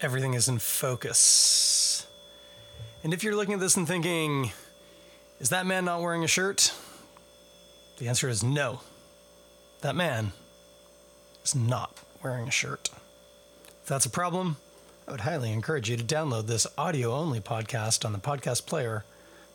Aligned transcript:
everything 0.00 0.34
is 0.34 0.48
in 0.48 0.58
focus. 0.58 2.06
And 3.02 3.12
if 3.12 3.22
you're 3.22 3.36
looking 3.36 3.54
at 3.54 3.60
this 3.60 3.76
and 3.76 3.86
thinking, 3.86 4.52
is 5.38 5.50
that 5.50 5.66
man 5.66 5.84
not 5.84 6.00
wearing 6.00 6.24
a 6.24 6.28
shirt? 6.28 6.74
The 7.98 8.08
answer 8.08 8.28
is 8.28 8.42
no. 8.42 8.80
That 9.82 9.96
man 9.96 10.32
is 11.44 11.54
not 11.54 11.98
wearing 12.22 12.48
a 12.48 12.50
shirt. 12.50 12.90
If 13.82 13.88
that's 13.88 14.06
a 14.06 14.10
problem, 14.10 14.56
I 15.08 15.12
would 15.12 15.20
highly 15.20 15.52
encourage 15.52 15.90
you 15.90 15.96
to 15.96 16.04
download 16.04 16.46
this 16.46 16.66
audio 16.78 17.12
only 17.12 17.40
podcast 17.40 18.04
on 18.04 18.12
the 18.12 18.18
podcast 18.18 18.66
player 18.66 19.04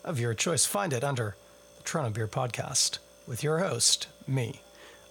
of 0.04 0.20
your 0.20 0.34
choice. 0.34 0.66
Find 0.66 0.94
it 0.94 1.04
under 1.04 1.36
the 1.78 1.84
Toronto 1.84 2.12
Beer 2.12 2.28
Podcast 2.28 2.98
with 3.28 3.44
your 3.44 3.60
host, 3.60 4.08
me, 4.28 4.62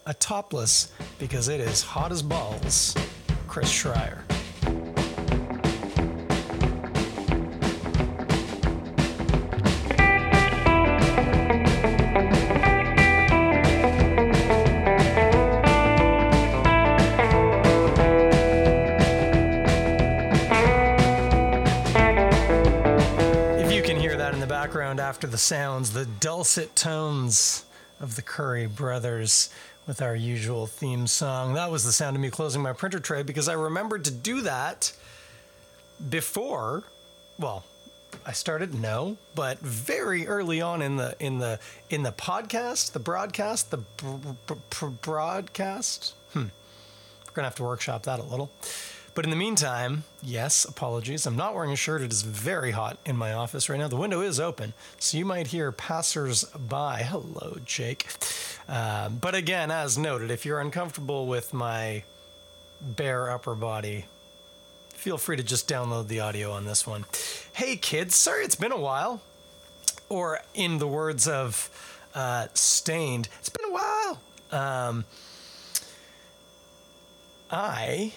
a 0.06 0.14
topless 0.14 0.92
because 1.18 1.48
it 1.48 1.60
is 1.60 1.82
hot 1.82 2.12
as 2.12 2.22
balls, 2.22 2.94
Chris 3.46 3.72
Schreier. 3.72 4.33
After 25.14 25.28
the 25.28 25.38
sounds, 25.38 25.92
the 25.92 26.06
dulcet 26.06 26.74
tones 26.74 27.64
of 28.00 28.16
the 28.16 28.20
Curry 28.20 28.66
brothers 28.66 29.48
with 29.86 30.02
our 30.02 30.16
usual 30.16 30.66
theme 30.66 31.06
song. 31.06 31.54
That 31.54 31.70
was 31.70 31.84
the 31.84 31.92
sound 31.92 32.16
of 32.16 32.20
me 32.20 32.30
closing 32.30 32.60
my 32.62 32.72
printer 32.72 32.98
tray 32.98 33.22
because 33.22 33.48
I 33.48 33.52
remembered 33.52 34.06
to 34.06 34.10
do 34.10 34.40
that 34.40 34.92
before, 36.10 36.82
well, 37.38 37.64
I 38.26 38.32
started 38.32 38.74
no, 38.74 39.16
but 39.36 39.60
very 39.60 40.26
early 40.26 40.60
on 40.60 40.82
in 40.82 40.96
the 40.96 41.14
in 41.20 41.38
the 41.38 41.60
in 41.88 42.02
the 42.02 42.10
podcast, 42.10 42.90
the 42.90 42.98
broadcast, 42.98 43.70
the 43.70 43.76
br- 43.76 44.32
br- 44.48 44.54
br- 44.68 44.86
broadcast. 44.86 46.12
Hmm. 46.32 46.46
We're 47.24 47.34
gonna 47.34 47.46
have 47.46 47.54
to 47.54 47.62
workshop 47.62 48.02
that 48.02 48.18
a 48.18 48.24
little. 48.24 48.50
But 49.14 49.24
in 49.24 49.30
the 49.30 49.36
meantime, 49.36 50.02
yes, 50.22 50.64
apologies. 50.64 51.24
I'm 51.24 51.36
not 51.36 51.54
wearing 51.54 51.70
a 51.70 51.76
shirt. 51.76 52.02
It 52.02 52.12
is 52.12 52.22
very 52.22 52.72
hot 52.72 52.98
in 53.06 53.16
my 53.16 53.32
office 53.32 53.68
right 53.68 53.78
now. 53.78 53.86
The 53.86 53.94
window 53.96 54.20
is 54.22 54.40
open, 54.40 54.72
so 54.98 55.16
you 55.16 55.24
might 55.24 55.48
hear 55.48 55.70
passers 55.70 56.42
by. 56.44 57.02
Hello, 57.02 57.58
Jake. 57.64 58.06
Um, 58.68 59.18
but 59.18 59.36
again, 59.36 59.70
as 59.70 59.96
noted, 59.96 60.32
if 60.32 60.44
you're 60.44 60.60
uncomfortable 60.60 61.26
with 61.28 61.54
my 61.54 62.02
bare 62.80 63.30
upper 63.30 63.54
body, 63.54 64.06
feel 64.94 65.16
free 65.16 65.36
to 65.36 65.44
just 65.44 65.68
download 65.68 66.08
the 66.08 66.18
audio 66.18 66.50
on 66.50 66.64
this 66.64 66.84
one. 66.84 67.04
Hey, 67.52 67.76
kids, 67.76 68.16
sorry 68.16 68.44
it's 68.44 68.56
been 68.56 68.72
a 68.72 68.80
while. 68.80 69.22
Or, 70.08 70.40
in 70.54 70.78
the 70.78 70.88
words 70.88 71.28
of 71.28 71.70
uh, 72.14 72.48
Staind, 72.52 73.28
it's 73.38 73.48
been 73.48 73.70
a 73.70 73.72
while. 73.72 74.20
Um, 74.50 75.04
I 77.50 78.12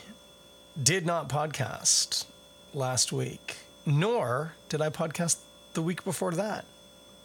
did 0.82 1.06
not 1.06 1.30
podcast 1.30 2.26
last 2.74 3.12
week, 3.12 3.58
nor 3.86 4.54
did 4.70 4.82
I 4.82 4.90
podcast 4.90 5.38
the 5.74 5.82
week 5.82 6.04
before 6.04 6.34
that. 6.34 6.66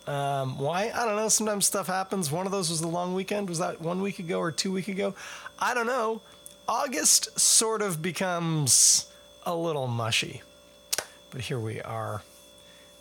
Um, 0.06 0.58
why? 0.58 0.90
I 0.94 1.04
don't 1.06 1.16
know. 1.16 1.28
Sometimes 1.28 1.66
stuff 1.66 1.86
happens. 1.86 2.30
One 2.30 2.46
of 2.46 2.52
those 2.52 2.70
was 2.70 2.80
the 2.80 2.88
long 2.88 3.14
weekend. 3.14 3.48
Was 3.48 3.58
that 3.58 3.80
one 3.80 4.02
week 4.02 4.18
ago 4.18 4.40
or 4.40 4.50
two 4.50 4.72
week 4.72 4.88
ago? 4.88 5.14
I 5.58 5.74
don't 5.74 5.86
know. 5.86 6.20
August 6.68 7.38
sort 7.38 7.82
of 7.82 8.02
becomes 8.02 9.06
a 9.44 9.54
little 9.54 9.86
mushy. 9.86 10.42
But 11.30 11.42
here 11.42 11.60
we 11.60 11.80
are. 11.80 12.22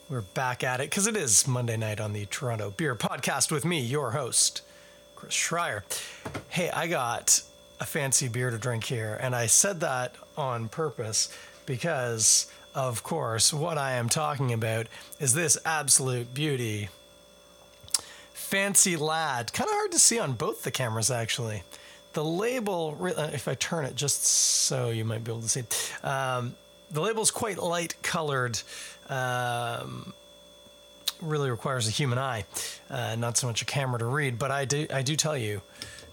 We're 0.10 0.22
back 0.22 0.64
at 0.64 0.80
it 0.82 0.90
because 0.90 1.08
it 1.08 1.16
is 1.16 1.48
Monday 1.48 1.78
night 1.78 2.00
on 2.02 2.14
the 2.14 2.26
Toronto 2.26 2.72
Beer 2.72 2.96
Podcast 2.96 3.52
with 3.52 3.64
me, 3.64 3.80
your 3.80 4.12
host, 4.12 4.62
Chris 5.16 5.34
Schreier. 5.34 5.84
Hey, 6.50 6.70
I 6.70 6.88
got 6.88 7.42
a 7.82 7.86
fancy 7.86 8.28
beer 8.28 8.52
to 8.52 8.60
drink 8.60 8.84
here, 8.84 9.18
and 9.20 9.36
I 9.36 9.48
said 9.48 9.80
that 9.80 10.16
on 10.38 10.70
purpose 10.70 11.36
because, 11.66 12.46
of 12.76 13.02
course, 13.02 13.52
what 13.52 13.80
I 13.80 13.94
am 13.94 14.08
talking 14.08 14.54
about 14.54 14.86
is 15.20 15.34
this 15.34 15.58
absolute 15.66 16.32
beauty. 16.32 16.90
Fancy 18.34 18.96
Lad. 18.96 19.52
Kind 19.52 19.68
of 19.68 19.74
hard 19.74 19.92
to 19.94 20.00
see 20.00 20.20
on 20.20 20.34
both 20.34 20.62
the 20.62 20.70
cameras, 20.70 21.10
actually. 21.10 21.64
The 22.14 22.24
label, 22.24 22.98
uh, 23.02 23.32
if 23.34 23.48
I 23.48 23.56
turn 23.56 23.86
it 23.86 23.96
just 23.96 24.26
so 24.26 24.92
you 24.92 25.04
might 25.04 25.24
be 25.24 25.32
able 25.32 25.42
to 25.42 25.50
see, 25.50 25.64
um, 26.04 26.56
the 26.92 27.02
label 27.02 27.24
is 27.24 27.32
quite 27.32 27.58
light 27.58 27.96
colored. 28.04 28.62
Um, 29.10 30.14
really 31.20 31.50
requires 31.50 31.88
a 31.88 31.92
human 31.92 32.20
eye, 32.20 32.46
uh, 32.90 33.16
not 33.16 33.38
so 33.38 33.48
much 33.48 33.62
a 33.62 33.66
camera 33.66 34.00
to 34.00 34.06
read. 34.06 34.38
But 34.38 34.52
I 34.52 34.66
do, 34.66 34.86
I 34.94 35.02
do 35.02 35.16
tell 35.16 35.38
you, 35.38 35.62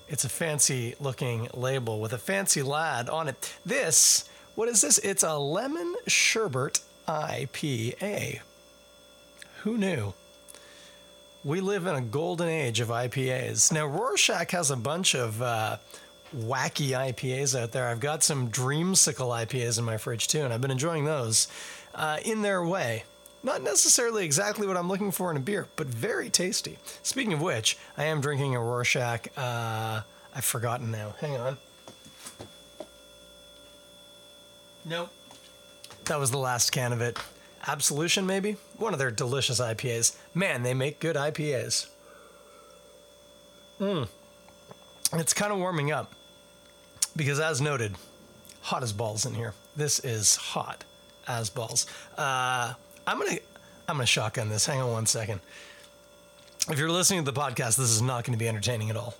it's 0.08 0.24
a 0.24 0.28
fancy 0.28 0.94
looking 1.00 1.48
label 1.54 2.00
with 2.00 2.12
a 2.12 2.18
fancy 2.18 2.62
lad 2.62 3.08
on 3.08 3.28
it. 3.28 3.54
This, 3.64 4.28
what 4.54 4.68
is 4.68 4.80
this? 4.80 4.98
It's 4.98 5.22
a 5.22 5.36
lemon 5.36 5.94
sherbet 6.06 6.80
IPA. 7.06 8.40
Who 9.62 9.76
knew? 9.76 10.14
We 11.44 11.60
live 11.60 11.86
in 11.86 11.94
a 11.94 12.00
golden 12.00 12.48
age 12.48 12.80
of 12.80 12.88
IPAs. 12.88 13.72
Now, 13.72 13.86
Rorschach 13.86 14.50
has 14.50 14.70
a 14.70 14.76
bunch 14.76 15.14
of 15.14 15.40
uh, 15.40 15.76
wacky 16.36 16.90
IPAs 16.90 17.58
out 17.58 17.72
there. 17.72 17.88
I've 17.88 18.00
got 18.00 18.22
some 18.22 18.50
Dreamsicle 18.50 19.46
IPAs 19.46 19.78
in 19.78 19.84
my 19.84 19.96
fridge 19.96 20.28
too, 20.28 20.40
and 20.40 20.52
I've 20.52 20.60
been 20.60 20.70
enjoying 20.70 21.04
those 21.04 21.48
uh, 21.94 22.18
in 22.24 22.42
their 22.42 22.64
way. 22.64 23.04
Not 23.42 23.62
necessarily 23.62 24.24
exactly 24.24 24.66
what 24.66 24.76
I'm 24.76 24.88
looking 24.88 25.12
for 25.12 25.30
in 25.30 25.36
a 25.36 25.40
beer, 25.40 25.68
but 25.76 25.86
very 25.86 26.28
tasty. 26.28 26.78
Speaking 27.02 27.32
of 27.32 27.40
which, 27.40 27.78
I 27.96 28.04
am 28.04 28.20
drinking 28.20 28.56
a 28.56 28.60
Rorschach. 28.60 29.28
Uh, 29.36 30.00
I've 30.34 30.44
forgotten 30.44 30.90
now. 30.90 31.14
Hang 31.20 31.36
on. 31.36 31.56
Nope. 34.84 35.10
That 36.06 36.18
was 36.18 36.30
the 36.30 36.38
last 36.38 36.70
can 36.70 36.92
of 36.92 37.00
it. 37.00 37.18
Absolution, 37.66 38.26
maybe? 38.26 38.56
One 38.76 38.92
of 38.92 38.98
their 38.98 39.10
delicious 39.10 39.60
IPAs. 39.60 40.16
Man, 40.34 40.62
they 40.62 40.74
make 40.74 41.00
good 41.00 41.16
IPAs. 41.16 41.88
Mmm. 43.80 44.08
It's 45.12 45.32
kind 45.34 45.52
of 45.52 45.58
warming 45.58 45.92
up 45.92 46.12
because, 47.14 47.40
as 47.40 47.60
noted, 47.60 47.94
hot 48.62 48.82
as 48.82 48.92
balls 48.92 49.26
in 49.26 49.34
here. 49.34 49.54
This 49.76 50.00
is 50.00 50.36
hot 50.36 50.84
as 51.26 51.50
balls. 51.50 51.86
Uh, 52.16 52.74
I'm 53.08 53.18
gonna 53.18 53.38
I'm 53.88 53.96
gonna 53.96 54.04
shotgun 54.04 54.50
this. 54.50 54.66
Hang 54.66 54.82
on 54.82 54.92
one 54.92 55.06
second. 55.06 55.40
If 56.68 56.78
you're 56.78 56.90
listening 56.90 57.24
to 57.24 57.30
the 57.30 57.40
podcast, 57.40 57.78
this 57.78 57.88
is 57.88 58.02
not 58.02 58.24
going 58.24 58.34
to 58.34 58.38
be 58.38 58.46
entertaining 58.46 58.90
at 58.90 58.96
all. 58.96 59.14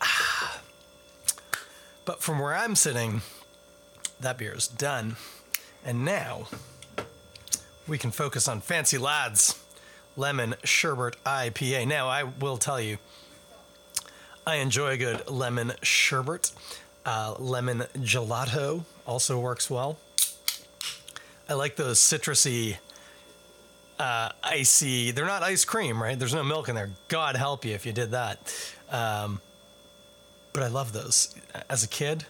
Ah. 0.00 0.60
But 2.06 2.22
from 2.22 2.38
where 2.38 2.54
I'm 2.56 2.74
sitting, 2.74 3.20
that 4.18 4.38
beer 4.38 4.54
is 4.54 4.66
done. 4.66 5.16
And 5.84 6.06
now 6.06 6.48
we 7.86 7.98
can 7.98 8.12
focus 8.12 8.48
on 8.48 8.62
Fancy 8.62 8.96
Lads 8.96 9.62
Lemon 10.16 10.54
Sherbet 10.64 11.16
IPA. 11.26 11.86
Now, 11.86 12.08
I 12.08 12.22
will 12.22 12.56
tell 12.56 12.80
you, 12.80 12.96
I 14.46 14.56
enjoy 14.56 14.92
a 14.92 14.96
good 14.96 15.28
lemon 15.28 15.74
sherbet. 15.82 16.52
Uh, 17.04 17.34
lemon 17.38 17.80
gelato 17.96 18.84
also 19.06 19.38
works 19.38 19.68
well. 19.68 19.98
I 21.48 21.54
like 21.54 21.76
those 21.76 21.98
citrusy, 21.98 22.76
uh, 23.98 24.30
icy. 24.42 25.10
They're 25.10 25.26
not 25.26 25.42
ice 25.42 25.64
cream, 25.64 26.00
right? 26.02 26.18
There's 26.18 26.34
no 26.34 26.44
milk 26.44 26.68
in 26.68 26.74
there. 26.74 26.90
God 27.08 27.36
help 27.36 27.64
you 27.64 27.74
if 27.74 27.84
you 27.84 27.92
did 27.92 28.12
that. 28.12 28.54
Um, 28.90 29.40
but 30.52 30.62
I 30.62 30.68
love 30.68 30.92
those 30.92 31.34
as 31.68 31.82
a 31.82 31.88
kid. 31.88 32.24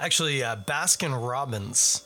Actually, 0.00 0.42
uh, 0.42 0.56
Baskin 0.56 1.14
Robbins. 1.28 2.04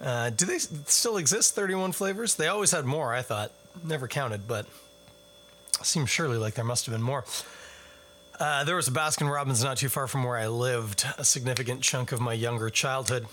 Uh, 0.00 0.30
do 0.30 0.46
they 0.46 0.58
still 0.58 1.16
exist? 1.16 1.54
31 1.54 1.92
flavors? 1.92 2.34
They 2.34 2.48
always 2.48 2.70
had 2.70 2.84
more, 2.84 3.12
I 3.12 3.22
thought. 3.22 3.52
Never 3.84 4.08
counted, 4.08 4.46
but 4.46 4.66
seems 5.82 6.10
surely 6.10 6.36
like 6.36 6.54
there 6.54 6.64
must 6.64 6.86
have 6.86 6.94
been 6.94 7.02
more. 7.02 7.24
Uh, 8.42 8.64
there 8.64 8.74
was 8.74 8.88
a 8.88 8.90
Baskin 8.90 9.32
Robbins 9.32 9.62
not 9.62 9.76
too 9.76 9.88
far 9.88 10.08
from 10.08 10.24
where 10.24 10.36
I 10.36 10.48
lived, 10.48 11.06
a 11.16 11.24
significant 11.24 11.80
chunk 11.80 12.10
of 12.10 12.20
my 12.20 12.32
younger 12.32 12.70
childhood. 12.70 13.26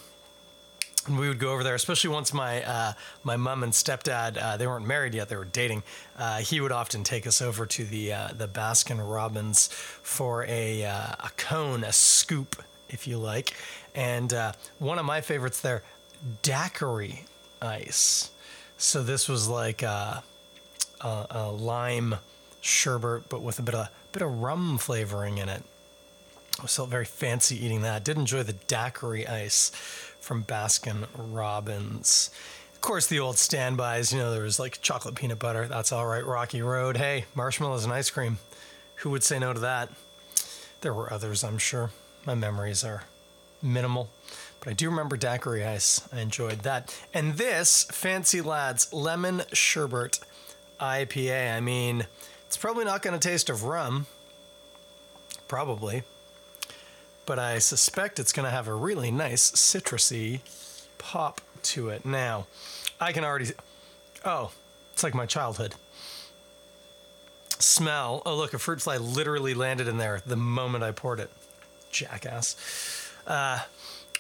And 1.07 1.17
we 1.17 1.27
would 1.27 1.39
go 1.39 1.51
over 1.51 1.63
there, 1.63 1.73
especially 1.73 2.11
once 2.11 2.31
my 2.31 2.61
uh, 2.61 2.93
my 3.23 3.35
mom 3.35 3.63
and 3.63 3.73
stepdad 3.73 4.37
uh, 4.39 4.57
they 4.57 4.67
weren't 4.67 4.85
married 4.85 5.15
yet; 5.15 5.27
they 5.27 5.35
were 5.35 5.45
dating. 5.45 5.81
Uh, 6.15 6.37
he 6.41 6.61
would 6.61 6.71
often 6.71 7.03
take 7.03 7.25
us 7.25 7.41
over 7.41 7.65
to 7.65 7.85
the 7.85 8.13
uh, 8.13 8.27
the 8.37 8.47
Baskin 8.47 8.99
Robbins 9.01 9.69
for 9.73 10.45
a 10.45 10.83
a 10.83 11.31
cone, 11.37 11.83
a 11.83 11.91
scoop, 11.91 12.61
if 12.87 13.07
you 13.07 13.17
like. 13.17 13.55
And 13.95 14.31
one 14.77 14.99
of 14.99 15.05
my 15.05 15.21
favorites 15.21 15.59
there, 15.59 15.81
daiquiri 16.43 17.25
ice. 17.63 18.29
So 18.77 19.01
this 19.01 19.27
was 19.27 19.47
like 19.47 19.81
a, 19.81 20.21
a, 21.01 21.25
a 21.31 21.51
lime 21.51 22.13
sherbet, 22.61 23.29
but 23.29 23.41
with 23.41 23.59
a 23.59 23.61
bit 23.61 23.75
of 23.75 23.89
bit 24.11 24.21
of 24.21 24.41
rum 24.41 24.77
flavoring 24.77 25.37
in 25.37 25.49
it. 25.49 25.63
I 26.59 26.63
was 26.63 26.75
felt 26.75 26.89
very 26.89 27.05
fancy 27.05 27.63
eating 27.63 27.83
that. 27.83 28.03
Did 28.03 28.17
enjoy 28.17 28.43
the 28.43 28.53
daiquiri 28.53 29.27
ice 29.27 29.69
from 30.19 30.43
Baskin 30.43 31.07
Robbins. 31.15 32.31
Of 32.73 32.81
course, 32.81 33.07
the 33.07 33.19
old 33.19 33.37
standbys, 33.37 34.11
you 34.11 34.19
know, 34.19 34.31
there 34.31 34.43
was 34.43 34.59
like 34.59 34.81
chocolate 34.81 35.15
peanut 35.15 35.39
butter. 35.39 35.67
That's 35.67 35.91
all 35.91 36.05
right, 36.05 36.25
Rocky 36.25 36.61
Road. 36.61 36.97
Hey, 36.97 37.25
marshmallows 37.35 37.83
and 37.83 37.93
ice 37.93 38.09
cream. 38.09 38.39
Who 38.97 39.09
would 39.11 39.23
say 39.23 39.39
no 39.39 39.53
to 39.53 39.59
that? 39.61 39.89
There 40.81 40.93
were 40.93 41.11
others, 41.11 41.43
I'm 41.43 41.57
sure. 41.57 41.91
My 42.25 42.35
memories 42.35 42.83
are 42.83 43.03
minimal. 43.61 44.09
But 44.59 44.69
I 44.69 44.73
do 44.73 44.89
remember 44.89 45.17
daiquiri 45.17 45.65
ice. 45.65 46.07
I 46.11 46.19
enjoyed 46.19 46.59
that. 46.59 46.97
And 47.13 47.35
this, 47.35 47.85
Fancy 47.85 48.41
Lads 48.41 48.91
Lemon 48.91 49.43
Sherbet 49.53 50.19
IPA. 50.79 51.55
I 51.55 51.59
mean, 51.59 52.05
it's 52.49 52.57
probably 52.57 52.83
not 52.83 53.03
going 53.03 53.13
to 53.13 53.29
taste 53.29 53.47
of 53.47 53.63
rum. 53.63 54.07
Probably. 55.47 56.01
But 57.27 57.37
I 57.37 57.59
suspect 57.59 58.17
it's 58.17 58.33
going 58.33 58.45
to 58.45 58.49
have 58.49 58.67
a 58.67 58.73
really 58.73 59.11
nice 59.11 59.51
citrusy 59.51 60.39
pop 60.97 61.41
to 61.61 61.89
it. 61.89 62.07
Now, 62.07 62.47
I 62.99 63.11
can 63.11 63.23
already. 63.23 63.51
Oh, 64.25 64.49
it's 64.93 65.03
like 65.03 65.13
my 65.13 65.27
childhood. 65.27 65.75
Smell. 67.59 68.23
Oh, 68.25 68.35
look, 68.35 68.55
a 68.55 68.57
fruit 68.57 68.81
fly 68.81 68.97
literally 68.97 69.53
landed 69.53 69.87
in 69.87 69.99
there 69.99 70.23
the 70.25 70.35
moment 70.35 70.83
I 70.83 70.91
poured 70.91 71.19
it. 71.19 71.29
Jackass. 71.91 72.55
Uh, 73.27 73.59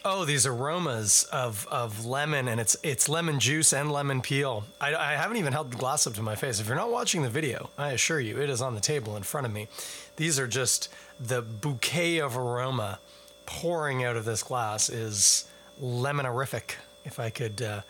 oh, 0.05 0.25
these 0.25 0.45
aromas 0.45 1.25
of, 1.31 1.67
of 1.71 2.05
lemon, 2.05 2.47
and 2.47 2.59
it's 2.59 2.77
it's 2.83 3.09
lemon 3.09 3.39
juice 3.39 3.73
and 3.73 3.91
lemon 3.91 4.21
peel. 4.21 4.63
I, 4.79 4.95
I 4.95 5.11
haven't 5.13 5.37
even 5.37 5.53
held 5.53 5.71
the 5.71 5.77
glass 5.77 6.07
up 6.07 6.13
to 6.13 6.21
my 6.21 6.35
face. 6.35 6.59
If 6.59 6.67
you're 6.67 6.75
not 6.75 6.91
watching 6.91 7.21
the 7.21 7.29
video, 7.29 7.69
I 7.77 7.91
assure 7.91 8.19
you, 8.19 8.39
it 8.39 8.49
is 8.49 8.61
on 8.61 8.75
the 8.75 8.81
table 8.81 9.15
in 9.15 9.23
front 9.23 9.45
of 9.45 9.53
me. 9.53 9.67
These 10.15 10.39
are 10.39 10.47
just 10.47 10.89
the 11.19 11.41
bouquet 11.41 12.19
of 12.19 12.37
aroma 12.37 12.99
pouring 13.45 14.03
out 14.03 14.15
of 14.15 14.25
this 14.25 14.43
glass 14.43 14.89
is 14.89 15.49
lemonerific. 15.81 16.75
If 17.05 17.19
I 17.19 17.29
could, 17.29 17.61
uh, 17.61 17.81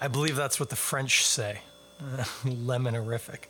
I 0.00 0.08
believe 0.08 0.36
that's 0.36 0.58
what 0.58 0.70
the 0.70 0.76
French 0.76 1.24
say. 1.24 1.60
Uh, 2.04 2.24
lemonerific. 2.44 3.44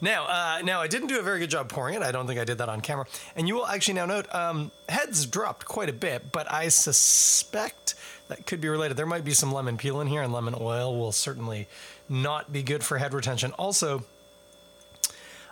Now, 0.00 0.26
uh, 0.26 0.62
now 0.62 0.80
I 0.80 0.86
didn't 0.86 1.08
do 1.08 1.18
a 1.18 1.22
very 1.22 1.38
good 1.38 1.50
job 1.50 1.68
pouring 1.68 1.94
it. 1.94 2.02
I 2.02 2.12
don't 2.12 2.26
think 2.26 2.38
I 2.38 2.44
did 2.44 2.58
that 2.58 2.68
on 2.68 2.80
camera. 2.80 3.06
And 3.34 3.48
you 3.48 3.54
will 3.54 3.66
actually 3.66 3.94
now 3.94 4.06
note 4.06 4.32
um, 4.34 4.70
heads 4.88 5.26
dropped 5.26 5.64
quite 5.64 5.88
a 5.88 5.92
bit, 5.92 6.30
but 6.30 6.50
I 6.52 6.68
suspect 6.68 7.94
that 8.28 8.46
could 8.46 8.60
be 8.60 8.68
related. 8.68 8.96
There 8.96 9.06
might 9.06 9.24
be 9.24 9.32
some 9.32 9.50
lemon 9.50 9.76
peel 9.76 10.00
in 10.00 10.08
here, 10.08 10.22
and 10.22 10.32
lemon 10.32 10.54
oil 10.58 10.96
will 10.96 11.10
certainly 11.10 11.68
not 12.08 12.52
be 12.52 12.62
good 12.62 12.84
for 12.84 12.98
head 12.98 13.14
retention. 13.14 13.52
Also, 13.52 14.04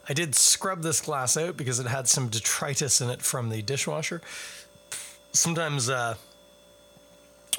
I 0.08 0.12
did 0.12 0.34
scrub 0.34 0.82
this 0.82 1.00
glass 1.00 1.36
out 1.36 1.56
because 1.56 1.80
it 1.80 1.86
had 1.86 2.08
some 2.08 2.28
detritus 2.28 3.00
in 3.00 3.10
it 3.10 3.22
from 3.22 3.48
the 3.48 3.62
dishwasher. 3.62 4.20
Sometimes 5.32 5.88
uh, 5.88 6.14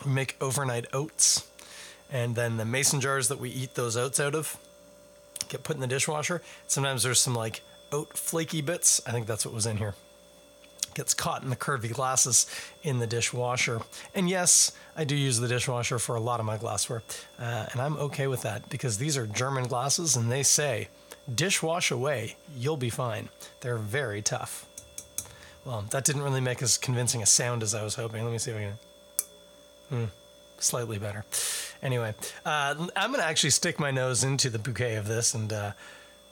make 0.05 0.37
overnight 0.39 0.85
oats, 0.93 1.47
and 2.11 2.35
then 2.35 2.57
the 2.57 2.65
mason 2.65 3.01
jars 3.01 3.27
that 3.29 3.39
we 3.39 3.49
eat 3.49 3.73
those 3.73 3.97
oats 3.97 4.19
out 4.19 4.35
of 4.35 4.57
get 5.49 5.63
put 5.63 5.75
in 5.75 5.81
the 5.81 5.87
dishwasher. 5.87 6.41
Sometimes 6.67 7.03
there's 7.03 7.19
some 7.19 7.35
like 7.35 7.61
oat 7.91 8.17
flaky 8.17 8.61
bits. 8.61 9.01
I 9.05 9.11
think 9.11 9.27
that's 9.27 9.45
what 9.45 9.53
was 9.53 9.65
in 9.65 9.77
here. 9.77 9.95
Gets 10.93 11.13
caught 11.13 11.43
in 11.43 11.49
the 11.49 11.57
curvy 11.57 11.91
glasses 11.91 12.47
in 12.81 12.99
the 12.99 13.07
dishwasher. 13.07 13.81
And 14.13 14.29
yes, 14.29 14.71
I 14.95 15.03
do 15.03 15.15
use 15.15 15.39
the 15.39 15.47
dishwasher 15.47 15.99
for 15.99 16.15
a 16.15 16.21
lot 16.21 16.39
of 16.39 16.45
my 16.45 16.57
glassware. 16.57 17.03
Uh, 17.37 17.65
and 17.71 17.81
I'm 17.81 17.97
okay 17.97 18.27
with 18.27 18.43
that 18.43 18.69
because 18.69 18.97
these 18.97 19.17
are 19.17 19.27
German 19.27 19.67
glasses 19.67 20.15
and 20.15 20.31
they 20.31 20.43
say, 20.43 20.87
dishwash 21.33 21.91
away, 21.91 22.37
you'll 22.55 22.77
be 22.77 22.89
fine. 22.89 23.29
They're 23.59 23.77
very 23.77 24.21
tough. 24.21 24.65
Well, 25.65 25.83
that 25.89 26.05
didn't 26.05 26.21
really 26.21 26.41
make 26.41 26.61
as 26.61 26.77
convincing 26.77 27.23
a 27.23 27.25
sound 27.25 27.63
as 27.63 27.73
I 27.73 27.83
was 27.83 27.95
hoping. 27.95 28.23
Let 28.23 28.31
me 28.31 28.37
see 28.37 28.51
if 28.51 28.57
I 28.57 28.61
can. 28.61 28.77
Hmm, 29.89 30.05
slightly 30.57 30.97
better. 30.97 31.25
Anyway, 31.81 32.13
uh, 32.45 32.75
I'm 32.95 33.11
going 33.11 33.21
to 33.21 33.27
actually 33.27 33.51
stick 33.51 33.79
my 33.79 33.91
nose 33.91 34.23
into 34.23 34.49
the 34.49 34.59
bouquet 34.59 34.95
of 34.95 35.07
this 35.07 35.33
and 35.33 35.51
uh, 35.51 35.71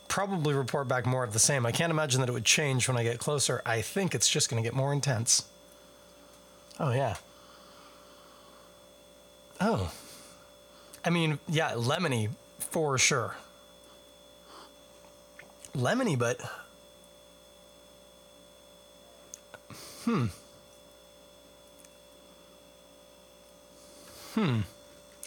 probably 0.08 0.54
report 0.54 0.88
back 0.88 1.06
more 1.06 1.24
of 1.24 1.34
the 1.34 1.40
same. 1.40 1.66
I 1.66 1.72
can't 1.72 1.92
imagine 1.92 2.22
that 2.22 2.30
it 2.30 2.34
would 2.34 2.46
change 2.46 2.88
when 2.88 2.98
I 2.98 3.04
get 3.04 3.20
closer. 3.20 3.62
I 3.66 3.82
think 3.82 4.16
it's 4.16 4.30
just 4.30 4.50
going 4.50 4.62
to 4.62 4.68
get 4.68 4.76
more 4.76 4.94
intense. 4.94 5.46
Oh, 6.80 6.92
yeah. 6.92 7.16
Oh. 9.60 9.92
I 11.06 11.10
mean, 11.10 11.40
yeah, 11.48 11.72
lemony 11.72 12.30
for 12.60 12.98
sure. 12.98 13.36
Lemony, 15.76 16.18
but. 16.18 16.42
Hmm. 20.04 20.28
Hmm. 24.34 24.62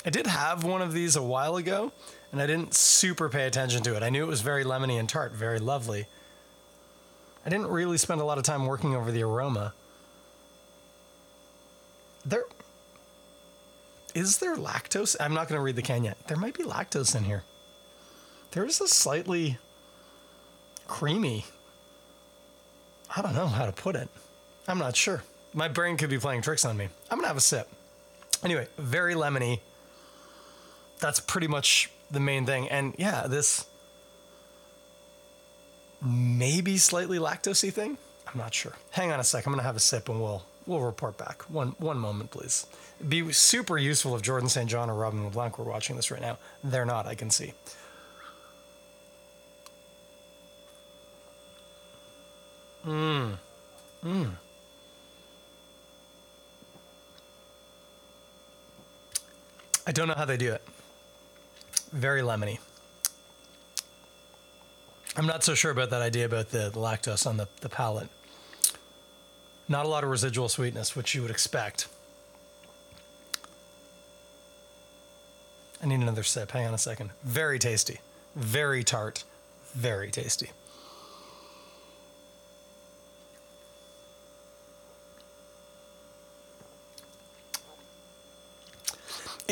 I 0.04 0.10
did 0.10 0.26
have 0.26 0.64
one 0.64 0.82
of 0.82 0.92
these 0.92 1.16
a 1.16 1.22
while 1.22 1.56
ago, 1.56 1.92
and 2.32 2.40
I 2.40 2.46
didn't 2.46 2.74
super 2.74 3.28
pay 3.28 3.46
attention 3.46 3.82
to 3.84 3.96
it. 3.96 4.02
I 4.02 4.10
knew 4.10 4.24
it 4.24 4.28
was 4.28 4.40
very 4.40 4.64
lemony 4.64 4.98
and 4.98 5.08
tart, 5.08 5.32
very 5.32 5.58
lovely. 5.58 6.06
I 7.44 7.48
didn't 7.48 7.68
really 7.68 7.98
spend 7.98 8.20
a 8.20 8.24
lot 8.24 8.38
of 8.38 8.44
time 8.44 8.66
working 8.66 8.94
over 8.94 9.12
the 9.12 9.22
aroma. 9.22 9.74
There 12.24 12.44
is 14.14 14.38
there 14.38 14.56
lactose? 14.56 15.14
I'm 15.20 15.34
not 15.34 15.46
going 15.46 15.58
to 15.58 15.62
read 15.62 15.76
the 15.76 15.82
can 15.82 16.02
yet. 16.02 16.16
There 16.26 16.38
might 16.38 16.56
be 16.56 16.64
lactose 16.64 17.14
in 17.14 17.24
here. 17.24 17.44
There 18.52 18.64
is 18.64 18.80
a 18.80 18.88
slightly 18.88 19.58
creamy. 20.88 21.44
I 23.14 23.20
don't 23.22 23.34
know 23.34 23.46
how 23.46 23.66
to 23.66 23.72
put 23.72 23.94
it. 23.94 24.08
I'm 24.66 24.78
not 24.78 24.96
sure. 24.96 25.22
My 25.52 25.68
brain 25.68 25.96
could 25.96 26.10
be 26.10 26.18
playing 26.18 26.42
tricks 26.42 26.64
on 26.64 26.76
me. 26.76 26.88
I'm 27.10 27.18
going 27.18 27.24
to 27.24 27.28
have 27.28 27.36
a 27.36 27.42
sip. 27.42 27.68
Anyway, 28.42 28.68
very 28.78 29.14
lemony. 29.14 29.60
That's 30.98 31.20
pretty 31.20 31.46
much 31.46 31.90
the 32.10 32.20
main 32.20 32.46
thing. 32.46 32.68
And 32.68 32.94
yeah, 32.98 33.26
this 33.26 33.66
maybe 36.02 36.76
slightly 36.78 37.18
lactosey 37.18 37.72
thing. 37.72 37.98
I'm 38.26 38.38
not 38.38 38.54
sure. 38.54 38.72
Hang 38.90 39.12
on 39.12 39.20
a 39.20 39.24
sec. 39.24 39.46
I'm 39.46 39.52
gonna 39.52 39.62
have 39.62 39.76
a 39.76 39.80
sip 39.80 40.08
and 40.08 40.20
we'll 40.20 40.44
we'll 40.66 40.80
report 40.80 41.16
back. 41.16 41.42
One 41.50 41.74
one 41.78 41.98
moment, 41.98 42.30
please. 42.30 42.66
It'd 42.98 43.10
be 43.10 43.32
super 43.32 43.78
useful 43.78 44.16
if 44.16 44.22
Jordan 44.22 44.48
St. 44.48 44.68
John 44.68 44.88
or 44.88 44.94
Robin 44.94 45.22
LeBlanc 45.24 45.58
were 45.58 45.64
watching 45.64 45.96
this 45.96 46.10
right 46.10 46.20
now. 46.20 46.38
They're 46.64 46.86
not. 46.86 47.06
I 47.06 47.14
can 47.14 47.30
see. 47.30 47.52
Mmm. 52.86 53.36
Mmm. 54.04 54.30
I 59.87 59.93
don't 59.93 60.09
know 60.09 60.14
how 60.14 60.25
they 60.25 60.37
do 60.37 60.52
it. 60.52 60.62
Very 61.93 62.21
lemony. 62.21 62.59
I'm 65.16 65.26
not 65.26 65.45
so 65.45 65.55
sure 65.55 65.71
about 65.71 65.90
that 65.90 66.02
idea 66.02 66.26
about 66.26 66.50
the, 66.50 66.71
the 66.71 66.78
lactose 66.78 67.26
on 67.26 67.37
the, 67.37 67.49
the 67.61 67.69
palate. 67.69 68.09
Not 69.69 69.87
a 69.87 69.88
lot 69.88 70.05
of 70.05 70.11
residual 70.11 70.49
sweetness, 70.49 70.95
which 70.95 71.14
you 71.14 71.23
would 71.23 71.31
expect. 71.31 71.88
I 75.83 75.87
need 75.87 76.00
another 76.00 76.23
sip. 76.23 76.50
Hang 76.50 76.66
on 76.66 76.75
a 76.75 76.78
second. 76.78 77.11
Very 77.23 77.59
tasty. 77.59 78.00
Very 78.35 78.83
tart. 78.85 79.25
Very 79.75 80.11
tasty. 80.11 80.50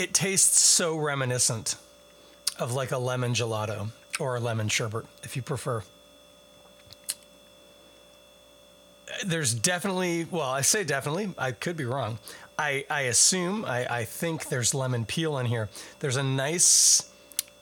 It 0.04 0.12
tastes 0.12 0.61
so 0.61 0.99
reminiscent 0.99 1.76
of 2.58 2.75
like 2.75 2.92
a 2.92 2.99
lemon 2.99 3.32
gelato 3.32 3.88
or 4.20 4.37
a 4.37 4.40
lemon 4.40 4.68
sherbet, 4.68 5.06
if 5.23 5.34
you 5.34 5.40
prefer. 5.40 5.82
There's 9.25 9.54
definitely, 9.54 10.26
well, 10.30 10.50
I 10.50 10.61
say 10.61 10.84
definitely, 10.84 11.32
I 11.38 11.52
could 11.52 11.78
be 11.78 11.87
wrong. 11.87 12.18
I, 12.58 12.84
I 12.90 13.00
assume, 13.02 13.64
I, 13.64 13.87
I 14.00 14.04
think 14.04 14.50
there's 14.50 14.75
lemon 14.75 15.06
peel 15.06 15.38
in 15.38 15.46
here. 15.46 15.70
There's 16.00 16.16
a 16.16 16.23
nice, 16.23 17.11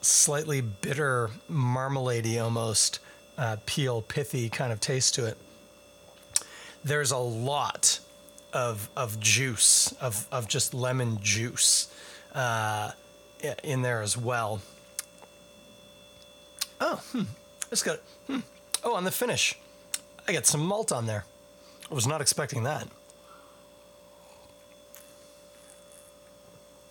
slightly 0.00 0.62
bitter, 0.62 1.30
marmaladey 1.48 2.42
almost 2.42 2.98
uh, 3.38 3.58
peel, 3.66 4.02
pithy 4.02 4.48
kind 4.48 4.72
of 4.72 4.80
taste 4.80 5.14
to 5.14 5.26
it. 5.26 5.38
There's 6.82 7.12
a 7.12 7.18
lot 7.18 8.00
of, 8.52 8.90
of 8.96 9.20
juice, 9.20 9.92
of, 10.00 10.26
of 10.32 10.48
just 10.48 10.74
lemon 10.74 11.20
juice 11.22 11.86
uh, 12.34 12.92
in 13.62 13.82
there 13.82 14.02
as 14.02 14.16
well. 14.16 14.60
Oh, 16.80 17.00
hmm. 17.12 17.22
It's 17.70 17.82
got, 17.82 17.98
hmm. 18.26 18.40
Oh, 18.84 18.94
on 18.94 19.04
the 19.04 19.10
finish, 19.10 19.58
I 20.26 20.32
got 20.32 20.46
some 20.46 20.64
malt 20.64 20.92
on 20.92 21.06
there. 21.06 21.24
I 21.90 21.94
was 21.94 22.06
not 22.06 22.20
expecting 22.20 22.64
that. 22.64 22.88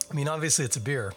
I 0.09 0.13
mean, 0.13 0.27
obviously, 0.27 0.65
it's 0.65 0.75
a 0.75 0.81
beer. 0.81 1.13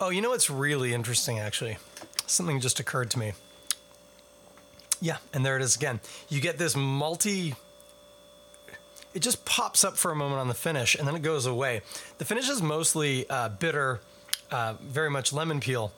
Oh, 0.00 0.10
you 0.10 0.20
know 0.20 0.30
what's 0.30 0.50
really 0.50 0.94
interesting, 0.94 1.38
actually? 1.38 1.76
Something 2.26 2.58
just 2.58 2.80
occurred 2.80 3.10
to 3.10 3.18
me. 3.18 3.32
Yeah, 5.00 5.18
and 5.32 5.44
there 5.44 5.56
it 5.56 5.62
is 5.62 5.76
again. 5.76 6.00
You 6.28 6.40
get 6.40 6.58
this 6.58 6.74
multi. 6.74 7.54
It 9.14 9.20
just 9.20 9.44
pops 9.44 9.84
up 9.84 9.96
for 9.96 10.10
a 10.10 10.16
moment 10.16 10.40
on 10.40 10.48
the 10.48 10.54
finish, 10.54 10.94
and 10.94 11.06
then 11.06 11.14
it 11.14 11.22
goes 11.22 11.46
away. 11.46 11.82
The 12.18 12.24
finish 12.24 12.48
is 12.48 12.62
mostly 12.62 13.28
uh, 13.28 13.50
bitter, 13.50 14.00
uh, 14.50 14.74
very 14.80 15.10
much 15.10 15.32
lemon 15.32 15.60
peel, 15.60 15.92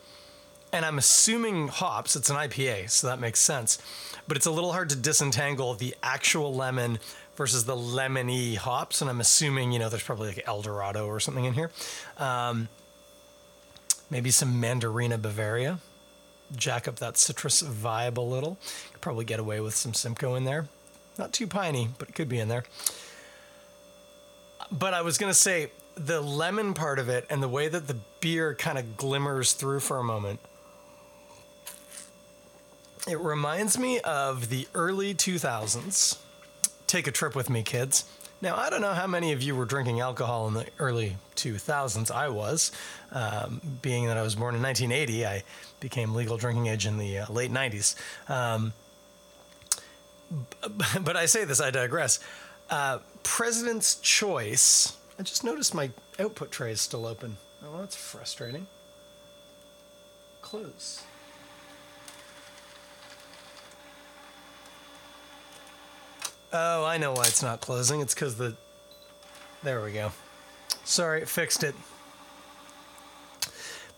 and 0.73 0.85
I'm 0.85 0.99
assuming 0.99 1.69
hops. 1.69 2.17
It's 2.17 2.29
an 2.29 2.37
IPA, 2.37 2.91
so 2.91 3.07
that 3.07 3.21
makes 3.21 3.39
sense. 3.39 3.79
But 4.27 4.37
it's 4.37 4.47
a 4.47 4.51
little 4.51 4.73
hard 4.73 4.91
to 4.91 4.97
disentangle 4.97 5.75
the 5.75 5.95
actual 6.03 6.55
lemon 6.55 6.99
versus 7.37 7.65
the 7.65 7.77
lemony 7.77 8.57
hops, 8.57 9.01
and 9.01 9.09
I'm 9.09 9.21
assuming 9.21 9.73
you 9.73 9.79
know 9.79 9.89
there's 9.89 10.03
probably 10.03 10.29
like 10.29 10.43
El 10.47 10.63
Dorado 10.63 11.07
or 11.07 11.21
something 11.21 11.45
in 11.45 11.55
here. 11.55 11.71
Um, 12.19 12.69
maybe 14.11 14.31
some 14.31 14.61
Mandarina 14.61 15.21
Bavaria 15.21 15.79
jack 16.57 16.87
up 16.87 16.97
that 16.97 17.17
citrus 17.17 17.63
vibe 17.63 18.17
a 18.17 18.21
little. 18.21 18.59
Could 18.93 19.01
probably 19.01 19.25
get 19.25 19.41
away 19.41 19.61
with 19.61 19.75
some 19.75 19.95
Simcoe 19.95 20.35
in 20.35 20.45
there. 20.45 20.69
Not 21.19 21.33
too 21.33 21.47
piney, 21.47 21.89
but 21.99 22.09
it 22.09 22.15
could 22.15 22.29
be 22.29 22.39
in 22.39 22.49
there. 22.49 22.65
But 24.71 24.95
I 24.95 25.03
was 25.03 25.19
to 25.19 25.35
say 25.35 25.71
the 25.95 26.21
lemon 26.21 26.75
part 26.75 26.99
of 26.99 27.09
it 27.09 27.27
and 27.31 27.43
the 27.43 27.49
way 27.49 27.69
that 27.69 27.87
the 27.87 27.97
beer 28.21 28.55
kind 28.55 28.79
of 28.79 28.97
glimmers 28.97 29.53
through 29.53 29.81
for 29.81 29.99
a 29.99 30.05
moment. 30.05 30.41
It 33.07 33.21
reminds 33.21 33.79
me 33.79 34.01
of 34.01 34.49
the 34.49 34.67
early 34.75 35.15
2000s. 35.15 36.19
Take 36.87 37.07
a 37.07 37.13
trip 37.13 37.37
with 37.37 37.51
me, 37.51 37.63
kids. 37.63 38.05
Now, 38.41 38.57
I 38.57 38.71
don't 38.71 38.81
know 38.81 38.93
how 38.93 39.07
many 39.07 39.33
of 39.33 39.43
you 39.43 39.55
were 39.55 39.65
drinking 39.65 40.01
alcohol 40.01 40.49
in 40.49 40.55
the 40.55 40.67
early 40.79 41.17
2000s. 41.37 42.11
I 42.11 42.29
was. 42.29 42.73
Um, 43.13 43.61
being 43.81 44.07
that 44.07 44.17
I 44.17 44.23
was 44.23 44.35
born 44.35 44.55
in 44.55 44.63
1980, 44.63 45.27
I 45.27 45.43
became 45.81 46.15
legal 46.15 46.37
drinking 46.37 46.67
age 46.67 46.87
in 46.87 46.99
the 46.99 47.21
uh, 47.21 47.33
late 47.33 47.53
90s. 47.53 47.95
Um, 48.29 48.73
but 51.01 51.17
I 51.17 51.27
say 51.27 51.45
this, 51.45 51.61
I 51.61 51.71
digress. 51.71 52.21
Uh, 52.71 52.99
President's 53.25 53.97
Choice. 53.97 54.97
I 55.19 55.23
just 55.25 55.43
noticed 55.43 55.75
my 55.75 55.91
output 56.21 56.53
tray 56.53 56.71
is 56.71 56.81
still 56.81 57.07
open. 57.07 57.37
Oh, 57.65 57.81
that's 57.81 57.97
frustrating. 57.97 58.69
Close. 60.41 61.03
Oh, 66.53 66.85
I 66.85 66.99
know 66.99 67.13
why 67.13 67.23
it's 67.23 67.43
not 67.43 67.61
closing. 67.61 68.01
It's 68.01 68.15
because 68.15 68.37
the. 68.37 68.55
There 69.65 69.83
we 69.83 69.91
go. 69.91 70.13
Sorry, 70.85 71.25
fixed 71.25 71.65
it. 71.65 71.75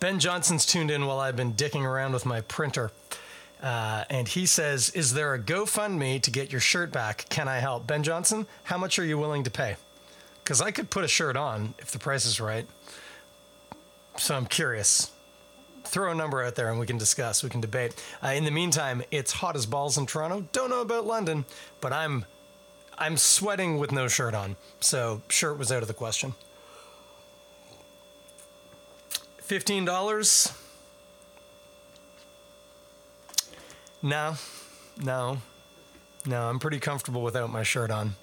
Ben 0.01 0.19
Johnson's 0.19 0.65
tuned 0.65 0.91
in 0.91 1.05
while 1.07 1.19
I've 1.19 1.37
been 1.37 1.53
dicking 1.53 1.83
around 1.83 2.13
with 2.13 2.25
my 2.25 2.41
printer. 2.43 2.93
Uh, 3.63 4.05
and 4.11 4.29
he 4.29 4.47
says, 4.47 4.91
Is 4.91 5.15
there 5.15 5.35
a 5.35 5.39
GoFundMe 5.39 6.21
to 6.23 6.31
get 6.31 6.53
your 6.53 6.61
shirt 6.61 6.93
back? 6.93 7.27
Can 7.29 7.49
I 7.49 7.59
help? 7.59 7.87
Ben 7.87 8.03
Johnson, 8.03 8.47
how 8.65 8.79
much 8.79 8.99
are 8.99 9.05
you 9.05 9.19
willing 9.19 9.45
to 9.45 9.51
pay? 9.51 9.77
Because 10.45 10.61
I 10.61 10.71
could 10.71 10.91
put 10.91 11.05
a 11.05 11.09
shirt 11.09 11.37
on 11.37 11.75
if 11.79 11.91
the 11.91 11.99
price 11.99 12.25
is 12.25 12.41
right. 12.41 12.67
So 14.19 14.37
I'm 14.37 14.47
curious. 14.47 15.11
Throw 15.85 16.11
a 16.11 16.15
number 16.15 16.43
out 16.43 16.55
there 16.55 16.71
and 16.71 16.81
we 16.81 16.87
can 16.87 16.99
discuss, 16.99 17.43
we 17.43 17.51
can 17.51 17.61
debate. 17.61 17.95
Uh, 18.23 18.29
in 18.29 18.45
the 18.45 18.51
meantime, 18.51 19.03
it's 19.11 19.33
hot 19.33 19.57
as 19.57 19.67
balls 19.67 19.99
in 19.99 20.07
Toronto. 20.07 20.47
Don't 20.53 20.71
know 20.71 20.81
about 20.81 21.07
London, 21.07 21.45
but 21.81 21.93
I'm 21.93 22.25
I'm 22.99 23.17
sweating 23.17 23.79
with 23.79 23.93
no 23.93 24.09
shirt 24.09 24.35
on. 24.35 24.57
So 24.81 25.23
shirt 25.29 25.59
was 25.59 25.71
out 25.71 25.83
of 25.83 25.89
the 25.89 25.95
question. 25.95 26.35
$15 29.43 30.66
No, 34.03 34.37
no, 35.03 35.39
no. 36.27 36.49
I'm 36.49 36.59
pretty 36.59 36.79
comfortable 36.79 37.23
without 37.23 37.51
my 37.51 37.63
shirt 37.63 37.91
on. 37.91 38.15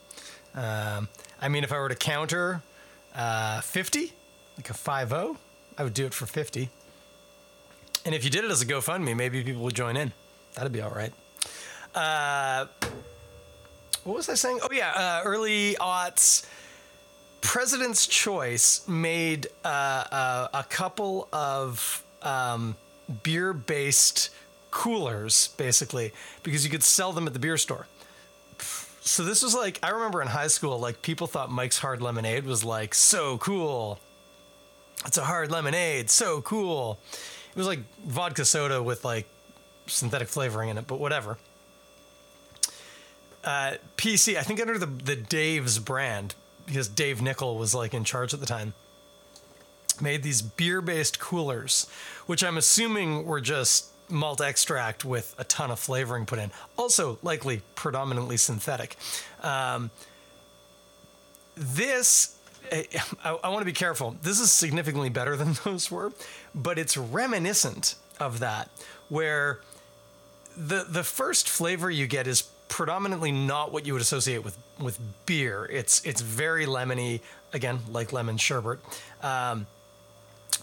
Um, 0.56 1.10
I 1.42 1.50
mean, 1.50 1.64
if 1.64 1.72
I 1.72 1.80
were 1.80 1.90
to 1.90 1.96
counter 1.96 2.62
uh, 3.16 3.62
fifty, 3.62 4.14
like 4.58 4.70
a 4.70 4.74
five 4.74 5.10
zero, 5.10 5.38
I 5.78 5.84
would 5.84 5.94
do 5.94 6.06
it 6.06 6.14
for 6.14 6.26
fifty. 6.26 6.70
And 8.06 8.14
if 8.14 8.24
you 8.24 8.30
did 8.30 8.44
it 8.44 8.52
as 8.52 8.62
a 8.62 8.66
GoFundMe, 8.66 9.16
maybe 9.16 9.44
people 9.44 9.64
would 9.64 9.76
join 9.76 9.98
in. 9.98 10.12
That'd 10.56 10.72
be 10.72 10.82
all 10.82 10.92
right. 10.92 11.14
Uh, 11.96 12.68
what 14.04 14.18
was 14.18 14.30
I 14.30 14.36
saying? 14.36 14.60
Oh 14.62 14.70
yeah, 14.72 14.92
uh, 14.96 15.22
early 15.26 15.76
aughts. 15.76 16.46
President's 17.42 18.08
Choice 18.08 18.88
made 18.88 19.48
uh, 19.66 19.68
uh, 19.68 20.48
a 20.54 20.64
couple 20.64 21.28
of 21.34 22.04
um, 22.22 22.76
beer-based 23.24 24.30
coolers, 24.74 25.50
basically, 25.58 26.12
because 26.44 26.66
you 26.66 26.72
could 26.72 26.84
sell 26.84 27.14
them 27.14 27.28
at 27.28 27.34
the 27.34 27.40
beer 27.40 27.58
store. 27.58 27.88
So 29.02 29.24
this 29.24 29.44
was 29.44 29.54
like 29.54 29.80
I 29.84 29.90
remember 29.90 30.22
in 30.22 30.30
high 30.30 30.48
school, 30.48 30.80
like 30.80 31.02
people 31.02 31.28
thought 31.28 31.52
Mike's 31.52 31.80
Hard 31.80 32.02
Lemonade 32.02 32.46
was 32.46 32.64
like 32.64 32.96
so 32.96 33.38
cool. 33.38 34.00
It's 35.06 35.18
a 35.18 35.26
hard 35.26 35.52
lemonade, 35.52 36.10
so 36.10 36.42
cool. 36.42 36.98
It 37.52 37.58
was 37.58 37.68
like 37.68 37.80
vodka 38.06 38.46
soda 38.46 38.82
with 38.82 39.04
like 39.04 39.28
synthetic 39.88 40.30
flavoring 40.30 40.70
in 40.70 40.78
it, 40.78 40.88
but 40.88 41.00
whatever 41.00 41.38
uh, 43.44 43.74
PC, 43.98 44.38
I 44.38 44.44
think 44.44 44.62
under 44.62 44.78
the 44.78 44.86
the 44.86 45.16
Dave's 45.16 45.80
brand, 45.80 46.36
because 46.66 46.88
Dave 46.88 47.22
Nichol 47.22 47.58
was 47.58 47.76
like 47.76 47.94
in 47.94 48.04
charge 48.04 48.34
at 48.34 48.40
the 48.40 48.46
time, 48.46 48.74
made 50.02 50.24
these 50.24 50.42
beer 50.42 50.82
based 50.82 51.20
coolers, 51.20 51.88
which 52.26 52.44
I'm 52.44 52.58
assuming 52.58 53.26
were 53.26 53.42
just 53.42 53.88
malt 54.10 54.42
extract 54.42 55.06
with 55.06 55.36
a 55.38 55.44
ton 55.44 55.72
of 55.72 55.80
flavoring 55.80 56.26
put 56.26 56.40
in. 56.40 56.52
Also, 56.78 57.18
likely 57.22 57.62
predominantly 57.76 58.38
synthetic. 58.38 58.96
Um, 59.42 59.92
this, 61.56 62.38
I, 62.72 62.88
I 63.44 63.50
want 63.50 63.62
to 63.62 63.66
be 63.66 63.74
careful. 63.74 64.16
This 64.22 64.40
is 64.40 64.52
significantly 64.52 65.10
better 65.10 65.36
than 65.36 65.54
those 65.64 65.90
were, 65.92 66.12
but 66.54 66.78
it's 66.78 66.98
reminiscent 66.98 67.96
of 68.20 68.40
that, 68.40 68.70
where 69.10 69.60
the 70.56 70.86
the 70.88 71.04
first 71.04 71.50
flavor 71.50 71.90
you 71.90 72.06
get 72.08 72.28
is 72.28 72.44
predominantly 72.68 73.32
not 73.32 73.72
what 73.72 73.86
you 73.86 73.94
would 73.94 74.02
associate 74.02 74.44
with 74.44 74.58
with 74.80 75.00
beer. 75.26 75.66
It's 75.66 76.06
it's 76.06 76.22
very 76.22 76.66
lemony, 76.66 77.22
again, 77.54 77.80
like 77.90 78.14
lemon 78.14 78.38
sherbet, 78.38 78.80
um, 79.22 79.68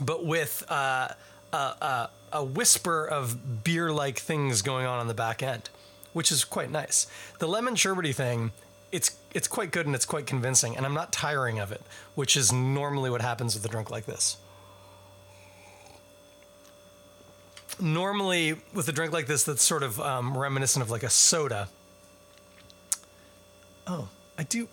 but 0.00 0.24
with 0.24 0.64
uh, 0.68 1.08
a, 1.52 1.56
a, 1.56 2.10
a 2.32 2.44
whisper 2.44 3.06
of 3.06 3.64
beer-like 3.64 4.18
things 4.18 4.62
going 4.62 4.86
on 4.86 4.98
on 4.98 5.08
the 5.08 5.14
back 5.14 5.42
end, 5.42 5.70
which 6.12 6.30
is 6.32 6.44
quite 6.44 6.70
nice. 6.70 7.06
The 7.38 7.48
lemon 7.48 7.74
sherbety 7.74 8.14
thing. 8.14 8.52
It's 8.92 9.16
it's 9.32 9.46
quite 9.46 9.70
good 9.70 9.86
and 9.86 9.94
it's 9.94 10.04
quite 10.04 10.26
convincing, 10.26 10.76
and 10.76 10.84
I'm 10.84 10.94
not 10.94 11.12
tiring 11.12 11.60
of 11.60 11.70
it, 11.70 11.82
which 12.16 12.36
is 12.36 12.52
normally 12.52 13.08
what 13.08 13.22
happens 13.22 13.54
with 13.54 13.64
a 13.64 13.68
drink 13.68 13.88
like 13.88 14.06
this. 14.06 14.36
Normally, 17.78 18.56
with 18.74 18.88
a 18.88 18.92
drink 18.92 19.12
like 19.12 19.26
this, 19.26 19.44
that's 19.44 19.62
sort 19.62 19.84
of 19.84 20.00
um, 20.00 20.36
reminiscent 20.36 20.82
of 20.82 20.90
like 20.90 21.04
a 21.04 21.08
soda, 21.08 21.68
Oh, 23.86 24.08
I 24.38 24.44
do. 24.44 24.68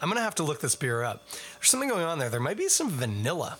I'm 0.00 0.08
gonna 0.08 0.22
have 0.22 0.34
to 0.36 0.42
look 0.42 0.60
this 0.60 0.74
beer 0.74 1.02
up. 1.02 1.22
There's 1.58 1.68
something 1.68 1.88
going 1.88 2.04
on 2.04 2.18
there. 2.18 2.30
There 2.30 2.40
might 2.40 2.56
be 2.56 2.68
some 2.68 2.88
vanilla. 2.88 3.58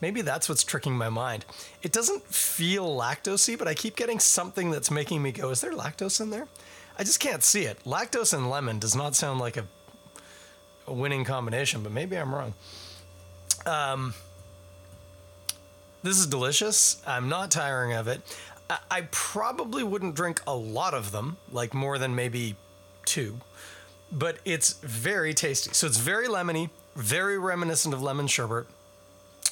Maybe 0.00 0.22
that's 0.22 0.48
what's 0.48 0.64
tricking 0.64 0.96
my 0.96 1.08
mind. 1.08 1.44
It 1.82 1.92
doesn't 1.92 2.22
feel 2.24 2.88
lactosey, 2.96 3.58
but 3.58 3.68
I 3.68 3.74
keep 3.74 3.96
getting 3.96 4.18
something 4.18 4.70
that's 4.70 4.90
making 4.90 5.22
me 5.22 5.32
go, 5.32 5.50
"Is 5.50 5.60
there 5.60 5.72
lactose 5.72 6.20
in 6.20 6.30
there?" 6.30 6.48
I 6.98 7.04
just 7.04 7.20
can't 7.20 7.42
see 7.42 7.62
it. 7.62 7.82
Lactose 7.84 8.34
and 8.34 8.50
lemon 8.50 8.78
does 8.78 8.94
not 8.94 9.14
sound 9.14 9.40
like 9.40 9.56
a, 9.56 9.64
a 10.86 10.92
winning 10.92 11.24
combination, 11.24 11.82
but 11.82 11.92
maybe 11.92 12.16
I'm 12.16 12.34
wrong. 12.34 12.54
Um, 13.64 14.14
this 16.02 16.18
is 16.18 16.26
delicious. 16.26 17.00
I'm 17.06 17.28
not 17.28 17.50
tiring 17.50 17.92
of 17.92 18.08
it. 18.08 18.20
I, 18.68 18.78
I 18.90 19.00
probably 19.10 19.82
wouldn't 19.82 20.14
drink 20.14 20.42
a 20.46 20.54
lot 20.54 20.94
of 20.94 21.12
them, 21.12 21.36
like 21.52 21.74
more 21.74 21.98
than 21.98 22.14
maybe 22.14 22.56
two 23.04 23.40
but 24.12 24.38
it's 24.44 24.74
very 24.74 25.34
tasty. 25.34 25.70
So 25.72 25.86
it's 25.86 25.98
very 25.98 26.26
lemony, 26.26 26.70
very 26.96 27.38
reminiscent 27.38 27.94
of 27.94 28.02
lemon 28.02 28.26
sherbet. 28.26 28.66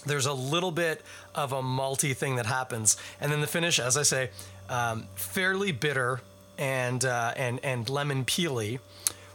There's 0.09 0.27
a 0.27 0.33
little 0.33 0.71
bit 0.71 1.03
of 1.35 1.53
a 1.53 1.63
malty 1.63 2.17
thing 2.17 2.37
that 2.37 2.47
happens, 2.47 2.97
and 3.21 3.31
then 3.31 3.41
the 3.41 3.47
finish, 3.47 3.79
as 3.79 3.97
I 3.97 4.03
say, 4.03 4.31
um, 4.69 5.07
fairly 5.15 5.73
bitter 5.73 6.21
and 6.59 7.05
uh, 7.05 7.33
and 7.37 7.61
and 7.63 7.89
lemon 7.89 8.25
peely, 8.25 8.81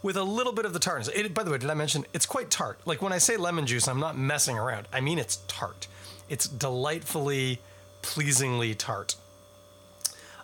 with 0.01 0.17
a 0.17 0.23
little 0.23 0.53
bit 0.53 0.65
of 0.65 0.73
the 0.73 0.79
tartness. 0.79 1.09
It, 1.13 1.33
by 1.33 1.43
the 1.43 1.51
way, 1.51 1.57
did 1.57 1.69
I 1.69 1.73
mention 1.73 2.05
it's 2.13 2.25
quite 2.25 2.49
tart? 2.51 2.79
Like 2.85 3.01
when 3.01 3.13
I 3.13 3.17
say 3.17 3.37
lemon 3.37 3.65
juice, 3.65 3.87
I'm 3.87 3.99
not 3.99 4.17
messing 4.17 4.57
around. 4.57 4.87
I 4.91 5.01
mean 5.01 5.17
it's 5.17 5.37
tart. 5.47 5.87
It's 6.29 6.47
delightfully, 6.47 7.59
pleasingly 8.01 8.75
tart. 8.75 9.15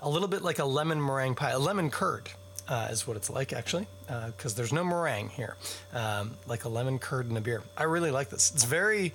A 0.02 0.10
little 0.10 0.30
bit 0.30 0.42
like 0.42 0.60
a 0.60 0.66
lemon 0.66 1.04
meringue 1.06 1.36
pie, 1.36 1.52
a 1.52 1.60
lemon 1.60 1.90
curd 1.90 2.30
uh, 2.70 2.88
is 2.90 3.06
what 3.06 3.18
it's 3.18 3.30
like 3.30 3.52
actually, 3.52 3.88
because 4.08 4.54
uh, 4.54 4.56
there's 4.56 4.72
no 4.72 4.84
meringue 4.84 5.30
here, 5.30 5.56
um, 5.94 6.36
like 6.48 6.64
a 6.64 6.70
lemon 6.70 7.00
curd 7.00 7.30
in 7.30 7.36
a 7.36 7.42
beer. 7.42 7.64
I 7.76 7.84
really 7.84 8.12
like 8.12 8.30
this. 8.30 8.52
It's 8.54 8.64
very. 8.64 9.14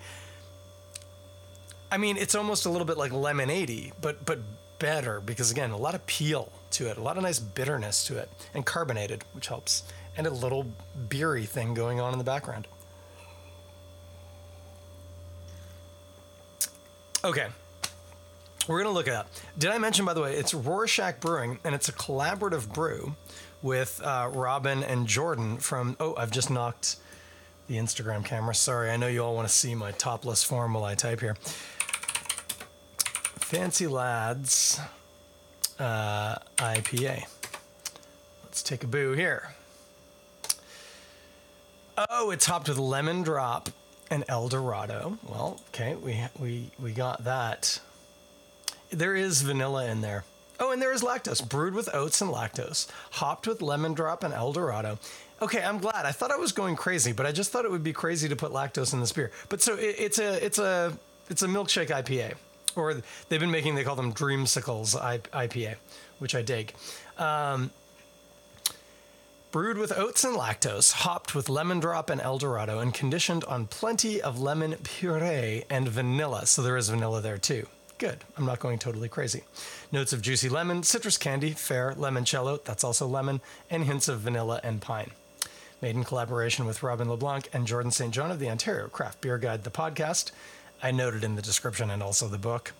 I 1.94 1.96
mean, 1.96 2.16
it's 2.16 2.34
almost 2.34 2.66
a 2.66 2.70
little 2.70 2.86
bit 2.86 2.98
like 2.98 3.12
lemonade 3.12 3.92
but 4.00 4.26
but 4.26 4.40
better 4.80 5.20
because 5.20 5.52
again, 5.52 5.70
a 5.70 5.76
lot 5.76 5.94
of 5.94 6.04
peel 6.06 6.50
to 6.72 6.90
it, 6.90 6.96
a 6.96 7.00
lot 7.00 7.16
of 7.16 7.22
nice 7.22 7.38
bitterness 7.38 8.04
to 8.08 8.18
it, 8.18 8.28
and 8.52 8.66
carbonated, 8.66 9.22
which 9.32 9.46
helps, 9.46 9.84
and 10.16 10.26
a 10.26 10.30
little 10.30 10.66
beery 11.08 11.46
thing 11.46 11.72
going 11.72 12.00
on 12.00 12.12
in 12.12 12.18
the 12.18 12.24
background. 12.24 12.66
Okay, 17.22 17.46
we're 18.66 18.82
gonna 18.82 18.92
look 18.92 19.06
at 19.06 19.12
that. 19.12 19.42
Did 19.56 19.70
I 19.70 19.78
mention, 19.78 20.04
by 20.04 20.14
the 20.14 20.20
way, 20.20 20.34
it's 20.34 20.52
Rorschach 20.52 21.20
Brewing, 21.20 21.60
and 21.62 21.76
it's 21.76 21.88
a 21.88 21.92
collaborative 21.92 22.72
brew 22.72 23.14
with 23.62 24.02
uh, 24.02 24.30
Robin 24.32 24.82
and 24.82 25.06
Jordan 25.06 25.58
from. 25.58 25.96
Oh, 26.00 26.16
I've 26.16 26.32
just 26.32 26.50
knocked 26.50 26.96
the 27.68 27.76
Instagram 27.76 28.24
camera. 28.24 28.52
Sorry, 28.52 28.90
I 28.90 28.96
know 28.96 29.06
you 29.06 29.22
all 29.22 29.36
want 29.36 29.46
to 29.46 29.54
see 29.54 29.76
my 29.76 29.92
topless 29.92 30.42
form 30.42 30.74
while 30.74 30.84
I 30.84 30.96
type 30.96 31.20
here. 31.20 31.36
Fancy 33.54 33.86
Lads 33.86 34.80
uh, 35.78 36.34
IPA. 36.56 37.24
Let's 38.42 38.64
take 38.64 38.82
a 38.82 38.88
boo 38.88 39.12
here. 39.12 39.50
Oh, 42.10 42.32
it's 42.32 42.46
hopped 42.46 42.68
with 42.68 42.78
lemon 42.78 43.22
drop 43.22 43.68
and 44.10 44.24
El 44.26 44.48
Dorado. 44.48 45.18
Well, 45.28 45.60
okay, 45.68 45.94
we 45.94 46.20
we 46.40 46.72
we 46.80 46.90
got 46.90 47.22
that. 47.22 47.78
There 48.90 49.14
is 49.14 49.42
vanilla 49.42 49.86
in 49.86 50.00
there. 50.00 50.24
Oh, 50.58 50.72
and 50.72 50.82
there 50.82 50.92
is 50.92 51.02
lactose, 51.02 51.48
brewed 51.48 51.74
with 51.74 51.88
oats 51.94 52.20
and 52.20 52.32
lactose, 52.32 52.88
hopped 53.12 53.46
with 53.46 53.62
lemon 53.62 53.94
drop 53.94 54.24
and 54.24 54.34
El 54.34 54.52
Dorado. 54.52 54.98
Okay, 55.40 55.62
I'm 55.62 55.78
glad. 55.78 56.06
I 56.06 56.10
thought 56.10 56.32
I 56.32 56.36
was 56.36 56.50
going 56.50 56.74
crazy, 56.74 57.12
but 57.12 57.24
I 57.24 57.30
just 57.30 57.52
thought 57.52 57.64
it 57.64 57.70
would 57.70 57.84
be 57.84 57.92
crazy 57.92 58.28
to 58.28 58.34
put 58.34 58.50
lactose 58.50 58.92
in 58.92 58.98
this 58.98 59.12
beer. 59.12 59.30
But 59.48 59.62
so 59.62 59.76
it, 59.76 59.94
it's 59.96 60.18
a 60.18 60.44
it's 60.44 60.58
a 60.58 60.98
it's 61.30 61.42
a 61.42 61.46
milkshake 61.46 61.90
IPA, 61.90 62.34
or 62.76 63.02
they've 63.28 63.40
been 63.40 63.50
making 63.50 63.74
they 63.74 63.84
call 63.84 63.96
them 63.96 64.12
Dreamsicles 64.12 64.94
IPA, 65.30 65.76
which 66.18 66.34
I 66.34 66.42
dig. 66.42 66.74
Um, 67.18 67.70
brewed 69.50 69.78
with 69.78 69.96
oats 69.96 70.24
and 70.24 70.36
lactose, 70.36 70.92
hopped 70.92 71.34
with 71.34 71.48
lemon 71.48 71.78
drop 71.78 72.10
and 72.10 72.20
El 72.20 72.38
Dorado, 72.38 72.80
and 72.80 72.92
conditioned 72.92 73.44
on 73.44 73.66
plenty 73.66 74.20
of 74.20 74.40
lemon 74.40 74.74
puree 74.82 75.64
and 75.70 75.88
vanilla. 75.88 76.46
So 76.46 76.60
there 76.60 76.76
is 76.76 76.88
vanilla 76.88 77.20
there 77.20 77.38
too. 77.38 77.68
Good. 77.98 78.24
I'm 78.36 78.44
not 78.44 78.58
going 78.58 78.80
totally 78.80 79.08
crazy. 79.08 79.44
Notes 79.92 80.12
of 80.12 80.20
juicy 80.20 80.48
lemon, 80.48 80.82
citrus 80.82 81.16
candy, 81.16 81.50
fair, 81.50 81.92
limoncello, 81.92 82.64
that's 82.64 82.82
also 82.82 83.06
lemon, 83.06 83.40
and 83.70 83.84
hints 83.84 84.08
of 84.08 84.20
vanilla 84.20 84.60
and 84.64 84.80
pine. 84.80 85.12
Made 85.80 85.94
in 85.94 86.02
collaboration 86.02 86.66
with 86.66 86.82
Robin 86.82 87.08
LeBlanc 87.08 87.48
and 87.52 87.66
Jordan 87.66 87.92
St. 87.92 88.12
John 88.12 88.32
of 88.32 88.40
the 88.40 88.50
Ontario 88.50 88.88
Craft 88.88 89.20
Beer 89.20 89.38
Guide, 89.38 89.62
the 89.62 89.70
podcast. 89.70 90.32
I 90.84 90.90
noted 90.90 91.24
in 91.24 91.34
the 91.34 91.40
description 91.40 91.88
and 91.88 92.02
also 92.02 92.28
the 92.28 92.36
book. 92.36 92.72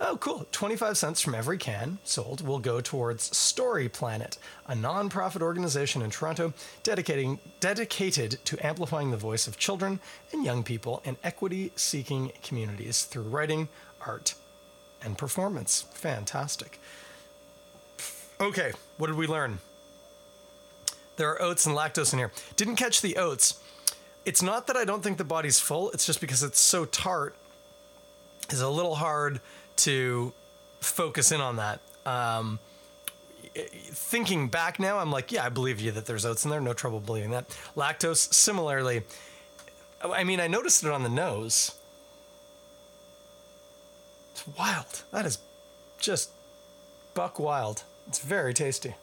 Oh, 0.00 0.16
cool. 0.18 0.46
25 0.52 0.96
cents 0.96 1.20
from 1.20 1.34
every 1.34 1.58
can 1.58 1.98
sold 2.04 2.46
will 2.46 2.60
go 2.60 2.80
towards 2.80 3.36
Story 3.36 3.88
Planet, 3.88 4.38
a 4.68 4.74
nonprofit 4.74 5.42
organization 5.42 6.00
in 6.00 6.10
Toronto 6.10 6.54
dedicating, 6.84 7.40
dedicated 7.58 8.38
to 8.44 8.64
amplifying 8.64 9.10
the 9.10 9.16
voice 9.16 9.48
of 9.48 9.58
children 9.58 9.98
and 10.32 10.44
young 10.44 10.62
people 10.62 11.02
in 11.04 11.16
equity 11.24 11.72
seeking 11.74 12.30
communities 12.40 13.02
through 13.02 13.24
writing, 13.24 13.68
art, 14.06 14.36
and 15.02 15.18
performance. 15.18 15.86
Fantastic. 15.90 16.78
Okay, 18.40 18.70
what 18.96 19.08
did 19.08 19.16
we 19.16 19.26
learn? 19.26 19.58
There 21.16 21.30
are 21.30 21.42
oats 21.42 21.66
and 21.66 21.76
lactose 21.76 22.12
in 22.12 22.20
here. 22.20 22.30
Didn't 22.54 22.76
catch 22.76 23.02
the 23.02 23.16
oats. 23.16 23.60
It's 24.24 24.42
not 24.42 24.66
that 24.66 24.76
I 24.76 24.84
don't 24.84 25.02
think 25.02 25.18
the 25.18 25.24
body's 25.24 25.58
full, 25.58 25.90
it's 25.90 26.06
just 26.06 26.20
because 26.20 26.42
it's 26.42 26.60
so 26.60 26.84
tart, 26.84 27.34
it's 28.44 28.60
a 28.60 28.68
little 28.68 28.96
hard 28.96 29.40
to 29.76 30.32
focus 30.80 31.32
in 31.32 31.40
on 31.40 31.56
that. 31.56 31.80
Um, 32.04 32.58
thinking 33.54 34.48
back 34.48 34.78
now, 34.78 34.98
I'm 34.98 35.10
like, 35.10 35.32
yeah, 35.32 35.44
I 35.44 35.48
believe 35.48 35.80
you 35.80 35.90
that 35.92 36.06
there's 36.06 36.24
oats 36.24 36.44
in 36.44 36.50
there. 36.50 36.60
No 36.60 36.72
trouble 36.72 37.00
believing 37.00 37.30
that. 37.30 37.48
Lactose, 37.76 38.32
similarly. 38.32 39.02
I 40.02 40.24
mean, 40.24 40.40
I 40.40 40.46
noticed 40.46 40.84
it 40.84 40.90
on 40.90 41.02
the 41.02 41.08
nose. 41.08 41.74
It's 44.32 44.46
wild. 44.46 45.02
That 45.10 45.26
is 45.26 45.38
just 45.98 46.30
buck 47.14 47.38
wild. 47.38 47.84
It's 48.08 48.18
very 48.18 48.54
tasty. 48.54 48.94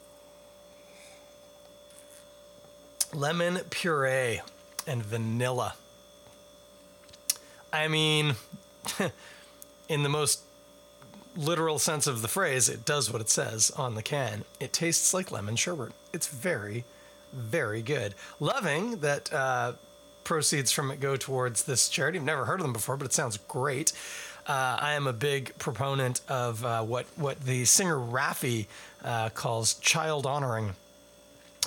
Lemon 3.14 3.60
puree 3.70 4.40
and 4.88 5.04
vanilla. 5.04 5.74
I 7.72 7.88
mean, 7.88 8.34
in 9.88 10.02
the 10.02 10.08
most 10.08 10.40
literal 11.36 11.78
sense 11.78 12.06
of 12.06 12.22
the 12.22 12.28
phrase, 12.28 12.68
it 12.68 12.84
does 12.84 13.12
what 13.12 13.20
it 13.20 13.28
says 13.28 13.70
on 13.72 13.94
the 13.94 14.02
can. 14.02 14.44
It 14.58 14.72
tastes 14.72 15.14
like 15.14 15.30
lemon 15.30 15.56
sherbet. 15.56 15.92
It's 16.12 16.26
very, 16.26 16.84
very 17.32 17.82
good. 17.82 18.14
Loving 18.40 18.98
that 18.98 19.32
uh, 19.32 19.72
proceeds 20.24 20.72
from 20.72 20.90
it 20.90 21.00
go 21.00 21.16
towards 21.16 21.64
this 21.64 21.88
charity. 21.88 22.18
I've 22.18 22.24
never 22.24 22.46
heard 22.46 22.60
of 22.60 22.64
them 22.64 22.72
before, 22.72 22.96
but 22.96 23.04
it 23.04 23.12
sounds 23.12 23.36
great. 23.48 23.92
Uh, 24.46 24.78
I 24.80 24.94
am 24.94 25.06
a 25.06 25.12
big 25.12 25.56
proponent 25.58 26.22
of 26.26 26.64
uh, 26.64 26.82
what 26.82 27.04
what 27.16 27.38
the 27.40 27.66
singer 27.66 27.96
Raffi 27.96 28.66
uh, 29.04 29.28
calls 29.28 29.74
child 29.74 30.24
honoring 30.24 30.74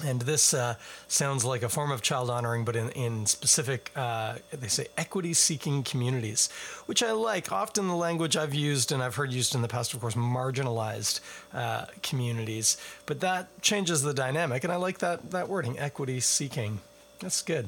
and 0.04 0.22
this 0.22 0.54
uh, 0.54 0.76
sounds 1.08 1.46
like 1.46 1.64
a 1.64 1.70
form 1.70 1.92
of 1.92 2.02
child 2.02 2.30
honoring, 2.30 2.66
but 2.66 2.76
in, 2.76 2.90
in 2.92 3.26
specific, 3.26 3.92
uh, 3.96 4.36
they 4.52 4.68
say 4.68 4.88
equity 4.98 5.34
seeking 5.34 5.84
communities, 5.84 6.50
which 6.86 7.04
I 7.04 7.12
like. 7.12 7.52
Often 7.52 7.88
the 7.88 7.96
language 7.96 8.38
I've 8.38 8.54
used 8.54 8.92
and 8.92 9.04
I've 9.04 9.16
heard 9.16 9.32
used 9.32 9.54
in 9.54 9.62
the 9.62 9.68
past, 9.68 9.94
of 9.94 10.02
course, 10.02 10.16
marginalized 10.16 11.20
uh, 11.54 11.86
communities. 12.02 12.78
But 13.06 13.20
that 13.20 13.62
changes 13.62 14.02
the 14.02 14.14
dynamic, 14.14 14.64
and 14.64 14.72
I 14.72 14.78
like 14.78 15.00
that, 15.00 15.32
that 15.32 15.50
wording, 15.50 15.78
equity 15.78 16.20
seeking. 16.20 16.80
That's 17.20 17.42
good. 17.42 17.68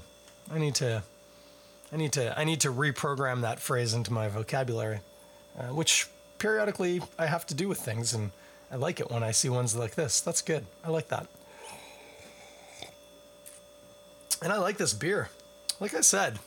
I 0.52 0.60
need 0.60 0.76
to. 0.76 1.04
I 1.92 1.96
need 1.96 2.14
to 2.14 2.38
I 2.40 2.44
need 2.44 2.62
to 2.62 2.72
reprogram 2.72 3.42
that 3.42 3.60
phrase 3.60 3.94
into 3.94 4.12
my 4.12 4.28
vocabulary, 4.28 5.02
uh, 5.60 5.66
which 5.68 6.08
periodically 6.40 7.02
I 7.20 7.28
have 7.28 7.46
to 7.48 7.54
do 7.54 7.68
with 7.68 7.80
things, 7.80 8.14
and 8.16 8.32
I 8.72 8.78
like 8.78 9.00
it 9.00 9.12
when 9.12 9.22
I 9.22 9.30
see 9.30 9.50
ones 9.50 9.76
like 9.76 9.94
this. 9.94 10.20
That's 10.20 10.42
good. 10.42 10.66
I 10.84 10.90
like 10.90 11.10
that. 11.10 11.28
And 14.44 14.52
I 14.52 14.58
like 14.58 14.76
this 14.76 14.94
beer. 14.94 15.30
Like 15.80 15.94
I 15.96 16.02
said, 16.02 16.38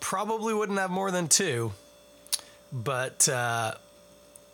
probably 0.00 0.52
wouldn't 0.52 0.80
have 0.80 0.90
more 0.90 1.12
than 1.12 1.28
two, 1.28 1.72
but 2.72 3.28
uh, 3.28 3.74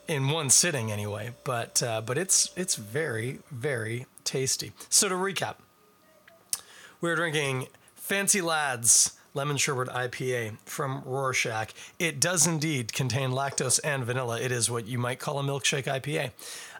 in 0.06 0.28
one 0.28 0.50
sitting 0.50 0.92
anyway. 0.92 1.30
But 1.42 1.82
uh, 1.82 2.02
but 2.02 2.18
it's 2.18 2.50
it's 2.54 2.74
very 2.74 3.38
very 3.50 4.04
tasty. 4.24 4.72
So 4.90 5.08
to 5.08 5.14
recap, 5.14 5.54
we're 7.00 7.16
drinking 7.16 7.68
Fancy 7.94 8.42
Lads 8.42 9.18
Lemon 9.32 9.56
Sherbet 9.56 9.88
IPA 9.88 10.58
from 10.66 11.02
Rorschach. 11.06 11.70
It 11.98 12.20
does 12.20 12.46
indeed 12.46 12.92
contain 12.92 13.30
lactose 13.30 13.80
and 13.82 14.04
vanilla. 14.04 14.38
It 14.38 14.52
is 14.52 14.70
what 14.70 14.86
you 14.86 14.98
might 14.98 15.18
call 15.18 15.38
a 15.38 15.42
milkshake 15.42 15.84
IPA. 15.84 16.32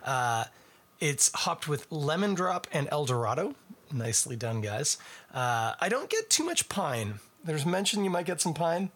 Uh, 0.05 0.45
it's 1.01 1.33
hopped 1.33 1.67
with 1.67 1.91
lemon 1.91 2.35
drop 2.35 2.67
and 2.71 2.87
El 2.93 3.07
Dorado, 3.07 3.55
Nicely 3.93 4.37
done, 4.37 4.61
guys. 4.61 4.99
Uh, 5.33 5.75
I 5.81 5.89
don't 5.89 6.09
get 6.09 6.31
too 6.31 6.45
much 6.45 6.69
pine. 6.69 7.15
There's 7.45 7.67
mention 7.67 8.05
you 8.05 8.11
might 8.11 8.27
get 8.27 8.41
some 8.41 8.55
pine. 8.55 8.91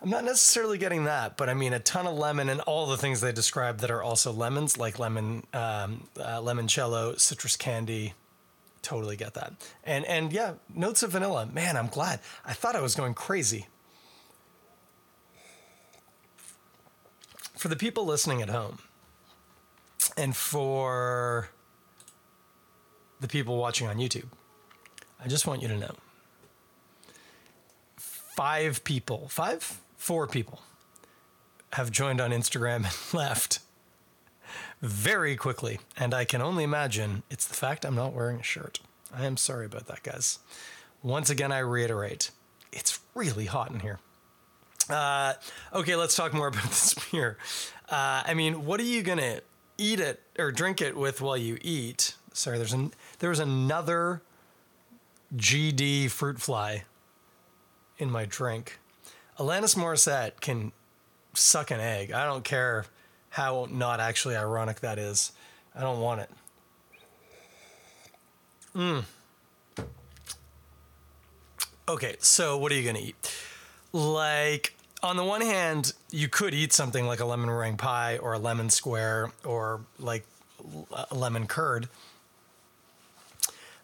I'm 0.00 0.10
not 0.10 0.24
necessarily 0.24 0.78
getting 0.78 1.04
that, 1.04 1.36
but 1.36 1.48
I 1.48 1.54
mean 1.54 1.72
a 1.72 1.80
ton 1.80 2.06
of 2.06 2.16
lemon 2.16 2.48
and 2.48 2.60
all 2.62 2.86
the 2.86 2.96
things 2.96 3.20
they 3.20 3.32
describe 3.32 3.78
that 3.78 3.90
are 3.90 4.02
also 4.02 4.32
lemons, 4.32 4.78
like 4.78 4.98
lemon, 4.98 5.44
um, 5.52 6.08
uh, 6.18 6.40
limoncello, 6.40 7.18
citrus 7.18 7.56
candy. 7.56 8.14
Totally 8.80 9.16
get 9.16 9.34
that. 9.34 9.54
And 9.82 10.04
and 10.04 10.32
yeah, 10.32 10.54
notes 10.72 11.02
of 11.02 11.10
vanilla. 11.10 11.46
Man, 11.46 11.76
I'm 11.76 11.88
glad. 11.88 12.20
I 12.44 12.52
thought 12.52 12.76
I 12.76 12.80
was 12.80 12.94
going 12.94 13.14
crazy. 13.14 13.66
For 17.56 17.66
the 17.66 17.76
people 17.76 18.04
listening 18.04 18.40
at 18.40 18.50
home, 18.50 18.78
and 20.16 20.36
for 20.36 21.50
the 23.20 23.28
people 23.28 23.56
watching 23.56 23.86
on 23.86 23.96
YouTube, 23.96 24.28
I 25.22 25.28
just 25.28 25.46
want 25.46 25.62
you 25.62 25.68
to 25.68 25.76
know 25.76 25.94
five 27.96 28.84
people, 28.84 29.28
five, 29.28 29.80
four 29.96 30.26
people 30.26 30.60
have 31.72 31.90
joined 31.90 32.20
on 32.20 32.30
Instagram 32.30 32.76
and 32.84 33.14
left 33.18 33.60
very 34.80 35.36
quickly. 35.36 35.80
And 35.96 36.14
I 36.14 36.24
can 36.24 36.40
only 36.40 36.64
imagine 36.64 37.22
it's 37.30 37.46
the 37.46 37.54
fact 37.54 37.84
I'm 37.84 37.96
not 37.96 38.12
wearing 38.12 38.40
a 38.40 38.44
shirt. 38.44 38.80
I 39.14 39.24
am 39.24 39.36
sorry 39.36 39.66
about 39.66 39.86
that, 39.86 40.02
guys. 40.02 40.38
Once 41.02 41.30
again, 41.30 41.52
I 41.52 41.58
reiterate 41.58 42.30
it's 42.72 43.00
really 43.14 43.46
hot 43.46 43.70
in 43.70 43.80
here. 43.80 43.98
Uh, 44.88 45.34
okay, 45.74 45.96
let's 45.96 46.16
talk 46.16 46.32
more 46.32 46.46
about 46.48 46.64
this 46.64 46.94
beer. 47.10 47.38
Uh, 47.88 48.22
I 48.24 48.34
mean, 48.34 48.64
what 48.64 48.80
are 48.80 48.84
you 48.84 49.02
going 49.02 49.18
to 49.18 49.42
eat 49.76 50.00
it 50.00 50.22
or 50.38 50.52
drink 50.52 50.80
it 50.80 50.96
with 50.96 51.20
while 51.20 51.36
you 51.36 51.58
eat? 51.60 52.14
Sorry, 52.32 52.58
there's 52.58 52.72
an 52.72 52.92
there 53.18 53.30
was 53.30 53.40
another 53.40 54.22
GD 55.36 56.10
fruit 56.10 56.40
fly 56.40 56.84
in 57.98 58.10
my 58.10 58.24
drink. 58.24 58.78
Alanis 59.38 59.76
Morissette 59.76 60.40
can 60.40 60.72
suck 61.34 61.70
an 61.70 61.80
egg. 61.80 62.12
I 62.12 62.24
don't 62.24 62.44
care 62.44 62.86
how 63.30 63.68
not 63.70 64.00
actually 64.00 64.36
ironic 64.36 64.80
that 64.80 64.98
is. 64.98 65.32
I 65.74 65.80
don't 65.80 66.00
want 66.00 66.20
it. 66.22 66.30
Mm. 68.74 69.04
Okay, 71.88 72.16
so 72.18 72.58
what 72.58 72.70
are 72.72 72.74
you 72.74 72.82
to 72.96 73.02
eat? 73.02 73.34
Like, 73.92 74.74
on 75.02 75.16
the 75.16 75.24
one 75.24 75.40
hand, 75.40 75.92
you 76.10 76.28
could 76.28 76.52
eat 76.52 76.72
something 76.72 77.06
like 77.06 77.20
a 77.20 77.24
lemon 77.24 77.46
meringue 77.46 77.76
pie 77.76 78.18
or 78.18 78.34
a 78.34 78.38
lemon 78.38 78.70
square 78.70 79.32
or 79.44 79.80
like 79.98 80.26
a 81.10 81.14
lemon 81.14 81.46
curd. 81.46 81.88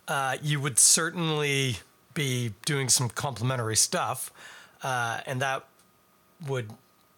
Uh, 0.07 0.37
you 0.43 0.61
would 0.61 0.79
certainly 0.79 1.77
be 2.13 2.53
doing 2.67 2.89
some 2.89 3.09
complementary 3.09 3.77
stuff, 3.77 4.33
uh, 4.83 5.21
and 5.27 5.41
that 5.41 5.65
would 6.47 6.71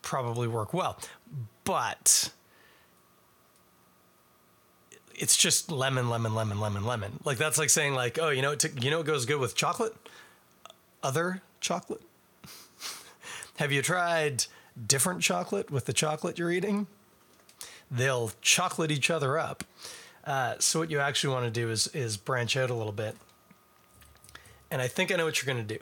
probably 0.03 0.47
work 0.47 0.73
well. 0.73 0.99
But 1.65 2.31
it's 5.15 5.37
just 5.37 5.71
lemon, 5.71 6.09
lemon, 6.09 6.35
lemon, 6.35 6.61
lemon, 6.61 6.85
lemon. 6.85 7.19
Like 7.25 7.39
that's 7.39 7.59
like 7.59 7.71
saying 7.71 7.95
like, 7.95 8.19
oh, 8.21 8.29
you 8.31 8.43
know, 8.43 8.55
t- 8.55 8.69
you 8.81 8.91
know, 8.91 9.01
it 9.01 9.07
goes 9.07 9.27
good 9.27 9.41
with 9.41 9.55
chocolate. 9.55 9.95
Other 11.03 11.43
chocolate. 11.61 12.03
Have 13.57 13.73
you 13.73 13.83
tried 13.83 14.45
different 14.87 15.23
chocolate 15.23 15.71
with 15.71 15.87
the 15.87 15.93
chocolate 15.93 16.39
you're 16.39 16.51
eating? 16.51 16.87
They'll 17.91 18.33
chocolate 18.41 18.91
each 18.91 19.11
other 19.11 19.39
up. 19.39 19.65
Uh, 20.27 20.57
so 20.59 20.81
what 20.81 20.91
you 20.91 20.99
actually 20.99 21.33
want 21.33 21.45
to 21.45 21.51
do 21.51 21.71
is 21.71 21.87
is 21.89 22.17
branch 22.17 22.57
out 22.57 22.69
a 22.71 22.75
little 22.75 22.93
bit. 22.93 23.17
And 24.71 24.83
I 24.83 24.89
think 24.89 25.13
I 25.13 25.17
know 25.17 25.25
what 25.25 25.41
you're 25.41 25.53
going 25.53 25.65
to 25.65 25.75
do. 25.75 25.81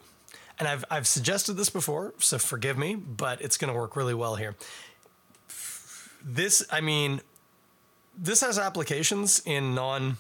And 0.59 0.68
I've 0.68 0.85
I've 0.90 1.07
suggested 1.07 1.54
this 1.54 1.70
before, 1.70 2.12
so 2.18 2.38
forgive 2.38 2.76
me, 2.76 2.94
but 2.94 3.40
it's 3.40 3.57
going 3.57 3.72
to 3.72 3.78
work 3.78 3.96
really 3.96 4.14
well 4.14 4.37
here. 4.37 4.54
This, 6.22 6.64
I 6.70 6.80
mean, 6.80 7.20
this 8.16 8.40
has 8.40 8.59
applications 8.59 9.42
in 9.44 9.74
non 9.74 10.18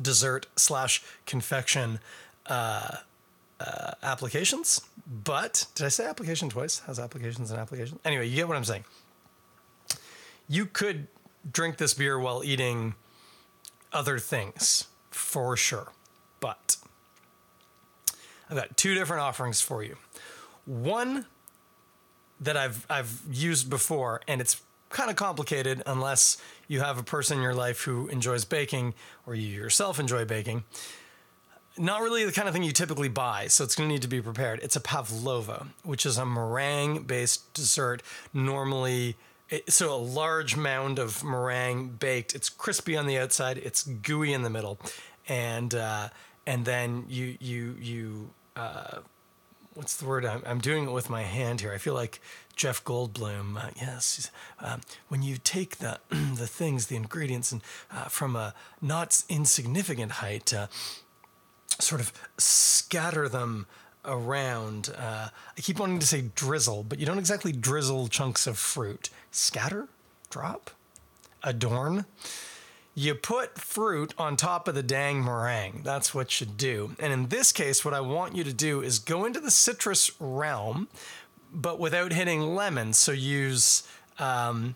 dessert 0.00 0.46
slash 0.56 1.02
confection 1.26 2.00
uh, 2.46 2.96
uh, 3.60 3.92
applications. 4.02 4.80
But 5.06 5.66
did 5.74 5.86
I 5.86 5.88
say 5.88 6.06
application 6.06 6.48
twice? 6.48 6.80
Has 6.80 6.98
applications 6.98 7.50
and 7.50 7.60
applications. 7.60 8.00
Anyway, 8.04 8.26
you 8.26 8.36
get 8.36 8.48
what 8.48 8.56
I'm 8.56 8.64
saying. 8.64 8.84
You 10.48 10.66
could 10.66 11.06
drink 11.50 11.76
this 11.76 11.94
beer 11.94 12.18
while 12.18 12.42
eating 12.44 12.94
other 13.92 14.18
things 14.18 14.88
for 15.10 15.56
sure. 15.56 15.92
But 16.40 16.76
I've 18.50 18.56
got 18.56 18.76
two 18.76 18.94
different 18.94 19.22
offerings 19.22 19.60
for 19.60 19.82
you. 19.82 19.96
One 20.66 21.26
that 22.40 22.56
I've 22.56 22.86
I've 22.90 23.20
used 23.30 23.70
before, 23.70 24.20
and 24.26 24.40
it's 24.40 24.60
kind 24.90 25.10
of 25.10 25.16
complicated 25.16 25.82
unless 25.86 26.36
you 26.68 26.80
have 26.80 26.98
a 26.98 27.02
person 27.02 27.38
in 27.38 27.42
your 27.42 27.54
life 27.54 27.82
who 27.82 28.08
enjoys 28.08 28.44
baking 28.44 28.94
or 29.26 29.34
you 29.34 29.48
yourself 29.48 29.98
enjoy 29.98 30.24
baking. 30.24 30.64
Not 31.76 32.02
really 32.02 32.24
the 32.24 32.32
kind 32.32 32.46
of 32.46 32.54
thing 32.54 32.62
you 32.62 32.70
typically 32.70 33.08
buy, 33.08 33.48
so 33.48 33.64
it's 33.64 33.74
going 33.74 33.88
to 33.88 33.92
need 33.92 34.02
to 34.02 34.08
be 34.08 34.22
prepared. 34.22 34.60
It's 34.62 34.76
a 34.76 34.80
pavlova, 34.80 35.66
which 35.82 36.06
is 36.06 36.16
a 36.16 36.24
meringue 36.24 37.02
based 37.02 37.52
dessert, 37.54 38.02
normally. 38.32 39.16
So, 39.68 39.94
a 39.94 39.96
large 39.96 40.56
mound 40.56 40.98
of 40.98 41.22
meringue 41.22 41.90
baked. 41.98 42.34
It's 42.34 42.48
crispy 42.48 42.96
on 42.96 43.06
the 43.06 43.18
outside, 43.18 43.58
it's 43.58 43.84
gooey 43.84 44.32
in 44.32 44.42
the 44.42 44.50
middle. 44.50 44.78
And, 45.28 45.74
uh, 45.74 46.08
and 46.46 46.64
then 46.64 47.04
you, 47.08 47.36
you, 47.40 47.76
you, 47.80 48.30
uh, 48.56 48.98
what's 49.74 49.96
the 49.96 50.06
word? 50.06 50.24
I'm, 50.24 50.42
I'm 50.46 50.60
doing 50.60 50.84
it 50.84 50.92
with 50.92 51.10
my 51.10 51.22
hand 51.22 51.60
here. 51.60 51.72
I 51.72 51.78
feel 51.78 51.94
like 51.94 52.20
Jeff 52.56 52.82
Goldblum. 52.84 53.62
Uh, 53.62 53.70
yes, 53.76 54.30
um, 54.60 54.80
when 55.08 55.22
you 55.22 55.36
take 55.42 55.78
the 55.78 56.00
the 56.08 56.46
things, 56.46 56.86
the 56.86 56.96
ingredients, 56.96 57.52
and 57.52 57.62
uh, 57.90 58.04
from 58.04 58.36
a 58.36 58.54
not 58.80 59.22
insignificant 59.28 60.12
height, 60.12 60.54
uh, 60.54 60.68
sort 61.78 62.00
of 62.00 62.12
scatter 62.38 63.28
them 63.28 63.66
around. 64.04 64.94
Uh, 64.96 65.28
I 65.56 65.60
keep 65.60 65.78
wanting 65.78 65.98
to 65.98 66.06
say 66.06 66.30
drizzle, 66.34 66.82
but 66.84 66.98
you 66.98 67.06
don't 67.06 67.18
exactly 67.18 67.52
drizzle 67.52 68.08
chunks 68.08 68.46
of 68.46 68.58
fruit. 68.58 69.10
Scatter, 69.30 69.88
drop, 70.30 70.70
adorn. 71.42 72.06
You 72.96 73.16
put 73.16 73.58
fruit 73.58 74.14
on 74.18 74.36
top 74.36 74.68
of 74.68 74.76
the 74.76 74.82
dang 74.82 75.24
meringue. 75.24 75.80
That's 75.82 76.14
what 76.14 76.40
you 76.40 76.46
do. 76.46 76.94
And 77.00 77.12
in 77.12 77.28
this 77.28 77.50
case, 77.50 77.84
what 77.84 77.92
I 77.92 78.00
want 78.00 78.36
you 78.36 78.44
to 78.44 78.52
do 78.52 78.82
is 78.82 79.00
go 79.00 79.24
into 79.24 79.40
the 79.40 79.50
citrus 79.50 80.12
realm 80.20 80.88
but 81.54 81.78
without 81.78 82.12
hitting 82.12 82.54
lemons. 82.54 82.98
So 82.98 83.12
use 83.12 83.84
um, 84.18 84.74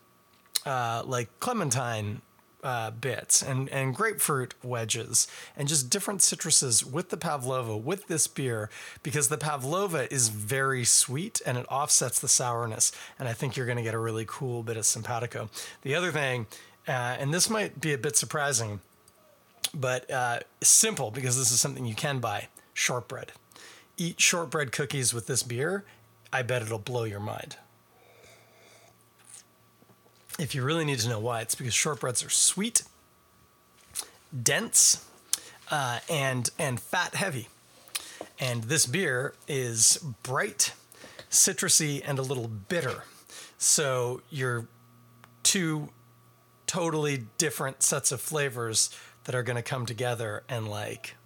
uh, 0.65 1.03
like 1.05 1.29
clementine 1.41 2.23
uh, 2.63 2.91
bits 2.91 3.43
and, 3.43 3.69
and 3.69 3.95
grapefruit 3.95 4.55
wedges 4.65 5.29
and 5.57 5.69
just 5.69 5.91
different 5.91 6.21
citruses 6.21 6.85
with 6.85 7.11
the 7.11 7.17
pavlova 7.17 7.77
with 7.77 8.09
this 8.09 8.27
beer 8.27 8.69
because 9.03 9.29
the 9.29 9.39
pavlova 9.39 10.13
is 10.13 10.29
very 10.29 10.85
sweet 10.85 11.41
and 11.47 11.57
it 11.57 11.67
offsets 11.71 12.19
the 12.19 12.29
sourness. 12.29 12.91
And 13.19 13.29
i 13.29 13.33
think 13.33 13.57
you're 13.57 13.67
going 13.67 13.79
to 13.79 13.85
get 13.85 13.95
a 13.95 13.99
really 13.99 14.25
cool 14.27 14.63
bit 14.63 14.77
of 14.77 14.87
simpatico. 14.87 15.49
The 15.83 15.95
other 15.95 16.11
thing 16.11 16.47
uh, 16.87 17.17
and 17.21 17.33
this 17.33 17.49
might 17.51 17.81
be 17.81 17.93
a 17.93 17.99
bit 17.99 18.17
surprising 18.17 18.81
but 19.75 20.11
uh, 20.11 20.41
simple 20.63 21.11
because 21.11 21.37
this 21.37 21.51
is 21.51 21.61
something 21.61 21.85
you 21.85 21.95
can 21.95 22.19
buy 22.19 22.49
shortbread. 22.75 23.33
Eat 23.97 24.21
shortbread 24.21 24.73
cookies 24.73 25.13
with 25.13 25.27
this 25.27 25.43
beer. 25.43 25.85
I 26.33 26.43
bet 26.43 26.63
it'll 26.63 26.79
blow 26.79 27.05
your 27.05 27.21
mind. 27.21 27.57
If 30.39 30.55
you 30.55 30.63
really 30.63 30.85
need 30.85 31.01
to 31.01 31.09
know 31.09 31.19
why, 31.19 31.41
it's 31.41 31.55
because 31.55 31.75
shortbreads 31.75 32.25
are 32.25 32.31
sweet, 32.31 32.83
dense, 34.41 35.05
uh, 35.71 36.01
and 36.09 36.51
and 36.59 36.81
fat 36.81 37.15
heavy. 37.15 37.49
And 38.39 38.65
this 38.65 38.87
beer 38.87 39.35
is 39.49 39.99
bright, 40.23 40.73
citrusy, 41.31 42.03
and 42.05 42.19
a 42.19 42.23
little 42.23 42.49
bitter. 42.49 43.05
So 43.59 44.23
you're 44.31 44.69
two 45.43 45.89
totally 46.67 47.25
different 47.39 47.83
sets 47.83 48.13
of 48.13 48.21
flavors 48.21 48.91
that 49.25 49.35
are 49.35 49.43
going 49.43 49.57
to 49.57 49.63
come 49.63 49.87
together 49.87 50.45
and 50.49 50.69
like 50.69 51.17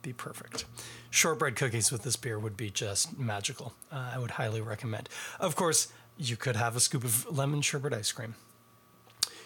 be 0.00 0.12
perfect 0.12 0.64
shortbread 1.16 1.56
cookies 1.56 1.90
with 1.90 2.02
this 2.02 2.14
beer 2.14 2.38
would 2.38 2.56
be 2.56 2.68
just 2.68 3.18
magical. 3.18 3.72
Uh, 3.90 4.12
I 4.14 4.18
would 4.18 4.32
highly 4.32 4.60
recommend. 4.60 5.08
Of 5.40 5.56
course, 5.56 5.88
you 6.18 6.36
could 6.36 6.56
have 6.56 6.76
a 6.76 6.80
scoop 6.80 7.04
of 7.04 7.26
lemon 7.30 7.62
sherbet 7.62 7.92
ice 7.92 8.12
cream. 8.12 8.34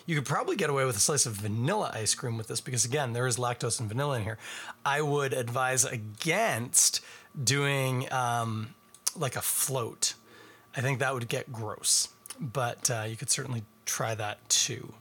You 0.07 0.17
could 0.17 0.25
probably 0.25 0.57
get 0.57 0.71
away 0.71 0.85
with 0.85 0.97
a 0.97 1.01
slice 1.01 1.27
of 1.27 1.35
vanilla 1.35 1.91
ice 1.95 2.15
cream 2.15 2.37
with 2.37 2.49
this 2.49 2.61
because, 2.61 2.85
again, 2.85 3.13
there 3.13 3.27
is 3.27 3.37
lactose 3.37 3.79
and 3.81 3.89
vanilla 3.89 4.17
in 4.17 4.25
here. 4.25 4.39
I 4.85 5.03
would 5.03 5.33
advise 5.33 5.85
against 5.85 7.01
doing 7.43 8.11
um, 8.13 8.75
like 9.17 9.37
a 9.37 9.43
float. 9.43 10.15
I 10.77 10.81
think 10.81 10.99
that 10.99 11.15
would 11.15 11.29
get 11.29 11.53
gross, 11.53 12.09
but 12.41 12.91
uh, 12.91 13.05
you 13.09 13.17
could 13.17 13.31
certainly 13.31 13.63
try 13.85 14.15
that 14.15 14.49
too. 14.49 14.95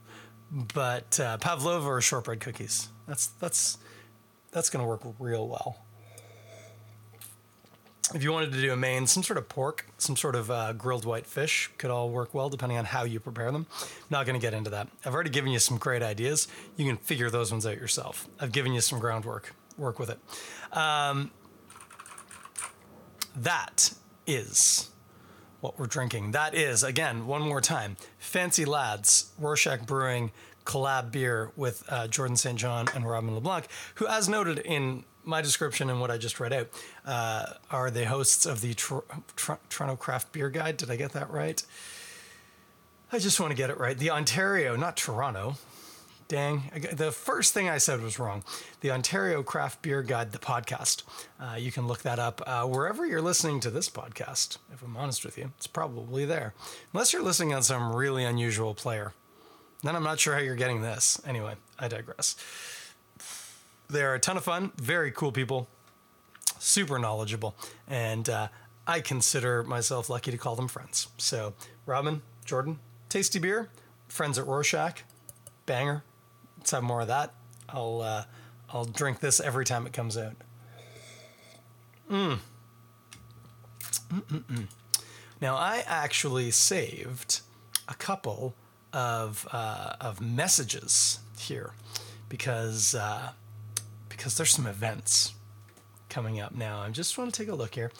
But 0.50 1.18
uh, 1.18 1.38
pavlova 1.38 1.88
or 1.88 2.00
shortbread 2.00 2.40
cookies, 2.40 2.88
that's 3.06 3.26
that's 3.38 3.78
that's 4.50 4.68
going 4.68 4.84
to 4.84 4.88
work 4.88 5.02
real 5.20 5.46
well 5.46 5.78
if 8.14 8.22
you 8.22 8.32
wanted 8.32 8.52
to 8.52 8.60
do 8.60 8.72
a 8.72 8.76
main, 8.76 9.06
some 9.06 9.22
sort 9.22 9.38
of 9.38 9.48
pork, 9.48 9.86
some 9.98 10.16
sort 10.16 10.34
of 10.34 10.50
uh, 10.50 10.72
grilled 10.72 11.04
white 11.04 11.26
fish 11.26 11.70
could 11.78 11.90
all 11.90 12.10
work 12.10 12.34
well 12.34 12.48
depending 12.48 12.78
on 12.78 12.84
how 12.84 13.04
you 13.04 13.20
prepare 13.20 13.52
them. 13.52 13.66
Not 14.08 14.26
going 14.26 14.38
to 14.38 14.44
get 14.44 14.54
into 14.54 14.70
that. 14.70 14.88
I've 15.04 15.14
already 15.14 15.30
given 15.30 15.52
you 15.52 15.58
some 15.58 15.78
great 15.78 16.02
ideas. 16.02 16.48
You 16.76 16.86
can 16.86 16.96
figure 16.96 17.30
those 17.30 17.50
ones 17.50 17.66
out 17.66 17.76
yourself. 17.76 18.28
I've 18.38 18.52
given 18.52 18.72
you 18.72 18.80
some 18.80 18.98
groundwork. 18.98 19.54
Work 19.78 19.98
with 19.98 20.10
it. 20.10 20.18
Um, 20.76 21.30
that 23.36 23.94
is 24.26 24.90
what 25.60 25.78
we're 25.78 25.86
drinking. 25.86 26.32
That 26.32 26.54
is, 26.54 26.82
again, 26.82 27.26
one 27.26 27.42
more 27.42 27.60
time, 27.60 27.96
Fancy 28.18 28.64
Lads, 28.64 29.32
Rorschach 29.38 29.86
Brewing 29.86 30.32
collab 30.64 31.10
beer 31.10 31.52
with 31.56 31.84
uh, 31.88 32.06
Jordan 32.08 32.36
St. 32.36 32.58
John 32.58 32.86
and 32.94 33.08
Robin 33.08 33.34
LeBlanc, 33.34 33.66
who, 33.96 34.06
as 34.06 34.28
noted 34.28 34.58
in 34.58 35.04
my 35.30 35.40
description 35.40 35.88
and 35.88 36.00
what 36.00 36.10
I 36.10 36.18
just 36.18 36.38
read 36.40 36.52
out 36.52 36.68
uh, 37.06 37.46
are 37.70 37.90
the 37.90 38.04
hosts 38.04 38.44
of 38.44 38.60
the 38.60 38.74
Tr- 38.74 38.98
Tr- 39.36 39.52
Toronto 39.70 39.96
Craft 39.96 40.32
Beer 40.32 40.50
Guide. 40.50 40.76
Did 40.76 40.90
I 40.90 40.96
get 40.96 41.12
that 41.12 41.30
right? 41.30 41.62
I 43.12 43.18
just 43.18 43.40
want 43.40 43.50
to 43.50 43.56
get 43.56 43.70
it 43.70 43.78
right. 43.78 43.98
The 43.98 44.10
Ontario, 44.10 44.76
not 44.76 44.96
Toronto. 44.96 45.56
Dang, 46.28 46.70
the 46.92 47.10
first 47.10 47.52
thing 47.52 47.68
I 47.68 47.78
said 47.78 48.00
was 48.00 48.20
wrong. 48.20 48.44
The 48.82 48.92
Ontario 48.92 49.42
Craft 49.42 49.82
Beer 49.82 50.00
Guide, 50.02 50.30
the 50.30 50.38
podcast. 50.38 51.02
Uh, 51.40 51.56
you 51.56 51.72
can 51.72 51.88
look 51.88 52.02
that 52.02 52.20
up 52.20 52.40
uh, 52.46 52.64
wherever 52.66 53.04
you're 53.04 53.20
listening 53.20 53.58
to 53.60 53.70
this 53.70 53.88
podcast. 53.88 54.58
If 54.72 54.80
I'm 54.82 54.96
honest 54.96 55.24
with 55.24 55.36
you, 55.36 55.50
it's 55.56 55.66
probably 55.66 56.24
there, 56.24 56.54
unless 56.92 57.12
you're 57.12 57.24
listening 57.24 57.52
on 57.52 57.64
some 57.64 57.92
really 57.96 58.24
unusual 58.24 58.74
player. 58.74 59.12
Then 59.82 59.96
I'm 59.96 60.04
not 60.04 60.20
sure 60.20 60.34
how 60.34 60.40
you're 60.40 60.54
getting 60.54 60.82
this. 60.82 61.20
Anyway, 61.26 61.54
I 61.80 61.88
digress. 61.88 62.36
They're 63.90 64.14
a 64.14 64.20
ton 64.20 64.36
of 64.36 64.44
fun, 64.44 64.72
very 64.76 65.10
cool 65.10 65.32
people, 65.32 65.68
super 66.58 66.98
knowledgeable, 66.98 67.56
and 67.88 68.28
uh, 68.28 68.48
I 68.86 69.00
consider 69.00 69.64
myself 69.64 70.08
lucky 70.08 70.30
to 70.30 70.38
call 70.38 70.54
them 70.54 70.68
friends. 70.68 71.08
So, 71.18 71.54
Robin, 71.86 72.22
Jordan, 72.44 72.78
tasty 73.08 73.38
beer. 73.38 73.68
Friends 74.08 74.38
at 74.38 74.46
Rorschach, 74.46 75.04
banger. 75.66 76.02
Let's 76.58 76.72
have 76.72 76.82
more 76.82 77.00
of 77.00 77.08
that. 77.08 77.32
I'll 77.68 78.00
uh, 78.00 78.24
I'll 78.70 78.84
drink 78.84 79.20
this 79.20 79.40
every 79.40 79.64
time 79.64 79.86
it 79.86 79.92
comes 79.92 80.16
out. 80.16 80.34
Mm. 82.10 82.38
Mm-mm-mm. 84.08 84.66
Now 85.40 85.56
I 85.56 85.84
actually 85.86 86.50
saved 86.50 87.40
a 87.88 87.94
couple 87.94 88.54
of 88.92 89.46
uh, 89.52 89.94
of 90.00 90.20
messages 90.20 91.20
here 91.38 91.72
because 92.28 92.94
uh, 92.94 93.30
because 94.20 94.36
there's 94.36 94.50
some 94.50 94.66
events 94.66 95.32
coming 96.10 96.40
up 96.40 96.54
now. 96.54 96.80
I 96.80 96.90
just 96.90 97.16
want 97.16 97.32
to 97.32 97.42
take 97.42 97.50
a 97.50 97.54
look 97.54 97.74
here. 97.74 97.90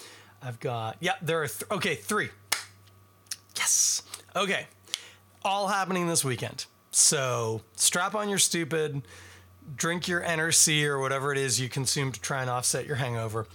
I've 0.42 0.61
got 0.61 0.98
yeah, 1.00 1.14
there 1.22 1.42
are 1.42 1.48
th- 1.48 1.70
okay 1.70 1.94
three. 1.94 2.28
Yes. 3.56 4.02
Okay. 4.37 4.66
All 5.42 5.68
happening 5.68 6.09
this 6.09 6.22
weekend. 6.22 6.66
So 6.90 7.62
strap 7.74 8.14
on 8.14 8.28
your 8.28 8.38
stupid, 8.38 9.00
drink 9.76 10.09
your 10.09 10.20
NRC 10.20 10.85
or 10.85 10.98
whatever 10.98 11.33
it 11.33 11.38
is 11.38 11.59
you 11.59 11.70
consume 11.70 12.12
to 12.12 12.20
try 12.20 12.42
and 12.42 12.50
offset 12.50 12.85
your 12.85 12.96
hangover. 12.96 13.46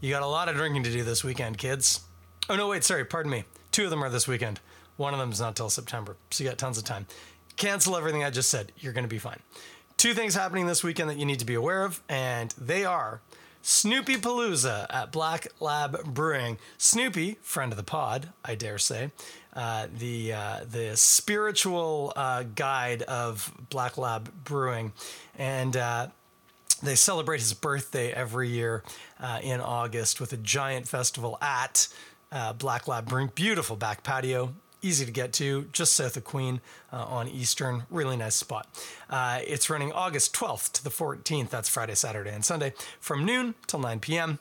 You 0.00 0.08
got 0.08 0.22
a 0.22 0.26
lot 0.26 0.48
of 0.48 0.56
drinking 0.56 0.84
to 0.84 0.92
do 0.92 1.04
this 1.04 1.22
weekend, 1.22 1.58
kids. 1.58 2.00
Oh 2.48 2.56
no, 2.56 2.68
wait, 2.68 2.84
sorry, 2.84 3.04
pardon 3.04 3.30
me. 3.30 3.44
Two 3.70 3.84
of 3.84 3.90
them 3.90 4.02
are 4.02 4.08
this 4.08 4.26
weekend. 4.26 4.60
One 4.96 5.12
of 5.12 5.20
them 5.20 5.30
is 5.30 5.40
not 5.40 5.56
till 5.56 5.68
September, 5.68 6.16
so 6.30 6.42
you 6.42 6.48
got 6.48 6.56
tons 6.56 6.78
of 6.78 6.84
time. 6.84 7.06
Cancel 7.56 7.96
everything 7.96 8.24
I 8.24 8.30
just 8.30 8.50
said. 8.50 8.72
You're 8.78 8.94
going 8.94 9.04
to 9.04 9.08
be 9.08 9.18
fine. 9.18 9.40
Two 10.04 10.12
things 10.12 10.34
happening 10.34 10.66
this 10.66 10.84
weekend 10.84 11.08
that 11.08 11.16
you 11.16 11.24
need 11.24 11.38
to 11.38 11.46
be 11.46 11.54
aware 11.54 11.82
of, 11.82 12.02
and 12.10 12.52
they 12.58 12.84
are 12.84 13.22
Snoopy 13.62 14.16
Palooza 14.16 14.84
at 14.90 15.10
Black 15.10 15.46
Lab 15.60 16.04
Brewing. 16.04 16.58
Snoopy, 16.76 17.38
friend 17.40 17.72
of 17.72 17.78
the 17.78 17.84
pod, 17.84 18.28
I 18.44 18.54
dare 18.54 18.76
say, 18.76 19.12
uh, 19.54 19.86
the 19.90 20.34
uh, 20.34 20.60
the 20.70 20.94
spiritual 20.94 22.12
uh, 22.16 22.42
guide 22.54 23.00
of 23.04 23.50
Black 23.70 23.96
Lab 23.96 24.30
Brewing, 24.44 24.92
and 25.38 25.74
uh, 25.74 26.08
they 26.82 26.96
celebrate 26.96 27.40
his 27.40 27.54
birthday 27.54 28.12
every 28.12 28.50
year 28.50 28.82
uh, 29.18 29.38
in 29.42 29.62
August 29.62 30.20
with 30.20 30.34
a 30.34 30.36
giant 30.36 30.86
festival 30.86 31.38
at 31.40 31.88
uh, 32.30 32.52
Black 32.52 32.86
Lab 32.86 33.08
Brewing. 33.08 33.30
Beautiful 33.34 33.74
back 33.74 34.02
patio, 34.02 34.52
easy 34.84 35.04
to 35.04 35.10
get 35.10 35.32
to, 35.34 35.66
just 35.72 35.94
south 35.94 36.16
of 36.16 36.24
Queen 36.24 36.60
uh, 36.92 37.04
on 37.04 37.28
Eastern. 37.28 37.84
Really 37.90 38.16
nice 38.16 38.34
spot. 38.34 38.68
Uh, 39.08 39.40
it's 39.46 39.70
running 39.70 39.92
August 39.92 40.34
12th 40.34 40.72
to 40.72 40.84
the 40.84 40.90
14th. 40.90 41.48
That's 41.48 41.68
Friday, 41.68 41.94
Saturday, 41.94 42.30
and 42.30 42.44
Sunday 42.44 42.74
from 43.00 43.24
noon 43.24 43.54
till 43.66 43.80
9 43.80 44.00
p.m. 44.00 44.38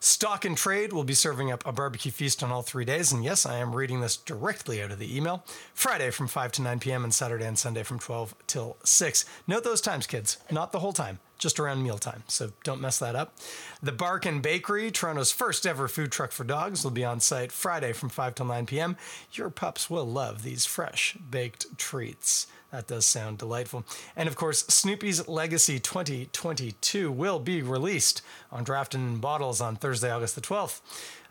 Stock 0.00 0.44
and 0.44 0.54
Trade 0.54 0.92
will 0.92 1.04
be 1.04 1.14
serving 1.14 1.50
up 1.50 1.66
a 1.66 1.72
barbecue 1.72 2.12
feast 2.12 2.42
on 2.42 2.52
all 2.52 2.60
three 2.60 2.84
days. 2.84 3.10
And 3.10 3.24
yes, 3.24 3.46
I 3.46 3.56
am 3.56 3.74
reading 3.74 4.02
this 4.02 4.18
directly 4.18 4.82
out 4.82 4.90
of 4.90 4.98
the 4.98 5.16
email. 5.16 5.44
Friday 5.72 6.10
from 6.10 6.28
5 6.28 6.52
to 6.52 6.62
9 6.62 6.78
p.m. 6.80 7.04
and 7.04 7.14
Saturday 7.14 7.46
and 7.46 7.58
Sunday 7.58 7.82
from 7.82 7.98
12 7.98 8.34
till 8.46 8.76
6. 8.84 9.24
Note 9.46 9.64
those 9.64 9.80
times, 9.80 10.06
kids, 10.06 10.36
not 10.50 10.72
the 10.72 10.80
whole 10.80 10.92
time 10.92 11.20
just 11.38 11.58
around 11.60 11.82
mealtime, 11.82 12.22
so 12.28 12.52
don't 12.62 12.80
mess 12.80 12.98
that 12.98 13.14
up. 13.16 13.34
The 13.82 13.92
Barkin 13.92 14.40
Bakery, 14.40 14.90
Toronto's 14.90 15.32
first 15.32 15.66
ever 15.66 15.88
food 15.88 16.12
truck 16.12 16.32
for 16.32 16.44
dogs, 16.44 16.84
will 16.84 16.90
be 16.90 17.04
on 17.04 17.20
site 17.20 17.52
Friday 17.52 17.92
from 17.92 18.08
5 18.08 18.34
till 18.36 18.46
9 18.46 18.66
p.m. 18.66 18.96
Your 19.32 19.50
pups 19.50 19.90
will 19.90 20.06
love 20.06 20.42
these 20.42 20.64
fresh 20.64 21.16
baked 21.30 21.76
treats. 21.78 22.46
That 22.70 22.88
does 22.88 23.06
sound 23.06 23.38
delightful. 23.38 23.84
And 24.16 24.28
of 24.28 24.34
course, 24.34 24.66
Snoopy's 24.66 25.28
Legacy 25.28 25.78
2022 25.78 27.12
will 27.12 27.38
be 27.38 27.62
released 27.62 28.20
on 28.50 28.64
draft 28.64 28.96
and 28.96 29.20
bottles 29.20 29.60
on 29.60 29.76
Thursday, 29.76 30.10
August 30.10 30.34
the 30.34 30.40
12th. 30.40 30.80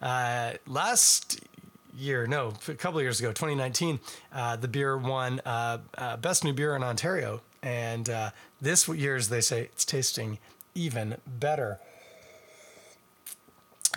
Uh, 0.02 0.54
last 0.66 1.42
year, 1.98 2.28
no, 2.28 2.54
a 2.70 2.74
couple 2.76 3.02
years 3.02 3.20
ago, 3.20 3.30
2019, 3.30 4.00
uh, 4.32 4.56
the 4.56 4.70
beer 4.70 4.98
won 4.98 5.42
uh, 5.46 5.80
uh, 5.98 6.16
Best 6.18 6.46
New 6.46 6.54
Beer 6.54 6.78
in 6.78 6.84
Ontario. 6.84 7.42
And 7.64 8.10
uh, 8.10 8.32
this 8.62 8.88
year's, 8.90 9.30
they 9.30 9.42
say, 9.42 9.62
it's 9.62 9.86
tasting 9.86 10.38
even 10.76 11.16
better. 11.26 11.80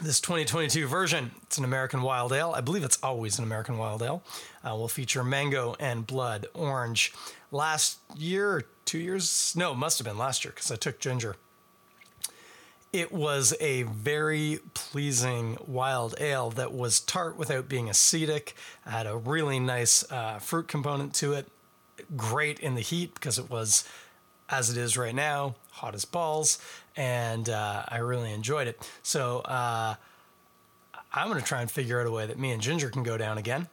This 0.01 0.21
2022 0.21 0.87
version, 0.87 1.33
it's 1.43 1.59
an 1.59 1.65
American 1.65 2.03
Wild 2.03 2.33
Ale. 2.33 2.53
I 2.55 2.61
believe 2.61 2.85
it's 2.85 2.99
always 3.03 3.39
an 3.39 3.45
American 3.45 3.77
Wild 3.77 4.03
Ale. 4.03 4.23
Uh, 4.65 4.77
will 4.77 4.89
feature 4.89 5.25
mango 5.25 5.75
and 5.81 6.07
blood 6.07 6.47
orange. 6.55 7.13
Last 7.51 7.99
year, 8.15 8.65
two 8.85 8.99
years? 8.99 9.55
No, 9.57 9.73
it 9.73 9.77
must 9.77 9.99
have 9.99 10.07
been 10.07 10.19
last 10.19 10.45
year 10.45 10.53
because 10.55 10.71
I 10.71 10.77
took 10.77 11.01
ginger. 11.01 11.37
It 12.93 13.11
was 13.11 13.55
a 13.59 13.83
very 13.83 14.61
pleasing 14.75 15.59
wild 15.67 16.15
ale 16.21 16.51
that 16.51 16.73
was 16.73 17.01
tart 17.01 17.37
without 17.37 17.69
being 17.69 17.89
acidic, 17.89 18.53
had 18.87 19.07
a 19.07 19.17
really 19.17 19.59
nice 19.59 20.11
uh, 20.11 20.39
fruit 20.39 20.69
component 20.69 21.15
to 21.15 21.33
it. 21.33 21.49
Great 22.17 22.59
in 22.61 22.75
the 22.75 22.81
heat 22.81 23.15
because 23.15 23.39
it 23.39 23.51
was, 23.51 23.89
as 24.49 24.71
it 24.71 24.77
is 24.77 24.97
right 24.97 25.15
now, 25.15 25.55
hot 25.73 25.95
as 25.95 26.05
balls, 26.05 26.59
and 26.97 27.49
uh, 27.49 27.85
I 27.89 27.99
really 27.99 28.33
enjoyed 28.33 28.69
it. 28.69 28.89
So 29.03 29.41
uh, 29.41 29.95
I'm 31.13 31.29
going 31.29 31.41
to 31.41 31.47
try 31.47 31.61
and 31.61 31.71
figure 31.71 32.01
out 32.01 32.07
a 32.07 32.11
way 32.11 32.27
that 32.27 32.39
me 32.39 32.53
and 32.53 32.63
Ginger 32.63 32.91
can 32.91 33.03
go 33.03 33.17
down 33.17 33.39
again. 33.39 33.69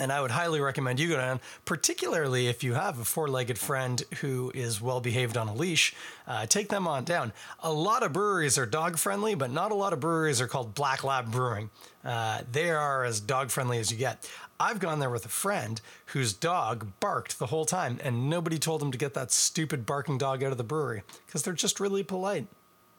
And 0.00 0.10
I 0.10 0.20
would 0.20 0.30
highly 0.30 0.60
recommend 0.60 1.00
you 1.00 1.08
go 1.08 1.16
down, 1.16 1.40
particularly 1.64 2.46
if 2.46 2.64
you 2.64 2.74
have 2.74 2.98
a 2.98 3.04
four 3.04 3.28
legged 3.28 3.58
friend 3.58 4.02
who 4.20 4.50
is 4.54 4.80
well 4.80 5.00
behaved 5.00 5.36
on 5.36 5.48
a 5.48 5.54
leash. 5.54 5.94
Uh, 6.26 6.46
take 6.46 6.68
them 6.68 6.88
on 6.88 7.04
down. 7.04 7.32
A 7.60 7.72
lot 7.72 8.02
of 8.02 8.12
breweries 8.12 8.56
are 8.58 8.66
dog 8.66 8.96
friendly, 8.96 9.34
but 9.34 9.50
not 9.50 9.70
a 9.70 9.74
lot 9.74 9.92
of 9.92 10.00
breweries 10.00 10.40
are 10.40 10.46
called 10.46 10.74
Black 10.74 11.04
Lab 11.04 11.30
Brewing. 11.30 11.70
Uh, 12.04 12.42
they 12.50 12.70
are 12.70 13.04
as 13.04 13.20
dog 13.20 13.50
friendly 13.50 13.78
as 13.78 13.90
you 13.90 13.98
get. 13.98 14.28
I've 14.58 14.78
gone 14.78 15.00
there 15.00 15.10
with 15.10 15.24
a 15.24 15.30
friend 15.30 15.80
whose 16.06 16.32
dog 16.32 16.86
barked 17.00 17.38
the 17.38 17.46
whole 17.46 17.64
time, 17.64 17.98
and 18.02 18.30
nobody 18.30 18.58
told 18.58 18.82
him 18.82 18.92
to 18.92 18.98
get 18.98 19.14
that 19.14 19.32
stupid 19.32 19.84
barking 19.84 20.18
dog 20.18 20.42
out 20.42 20.52
of 20.52 20.58
the 20.58 20.64
brewery 20.64 21.02
because 21.26 21.42
they're 21.42 21.52
just 21.52 21.80
really 21.80 22.02
polite. 22.02 22.46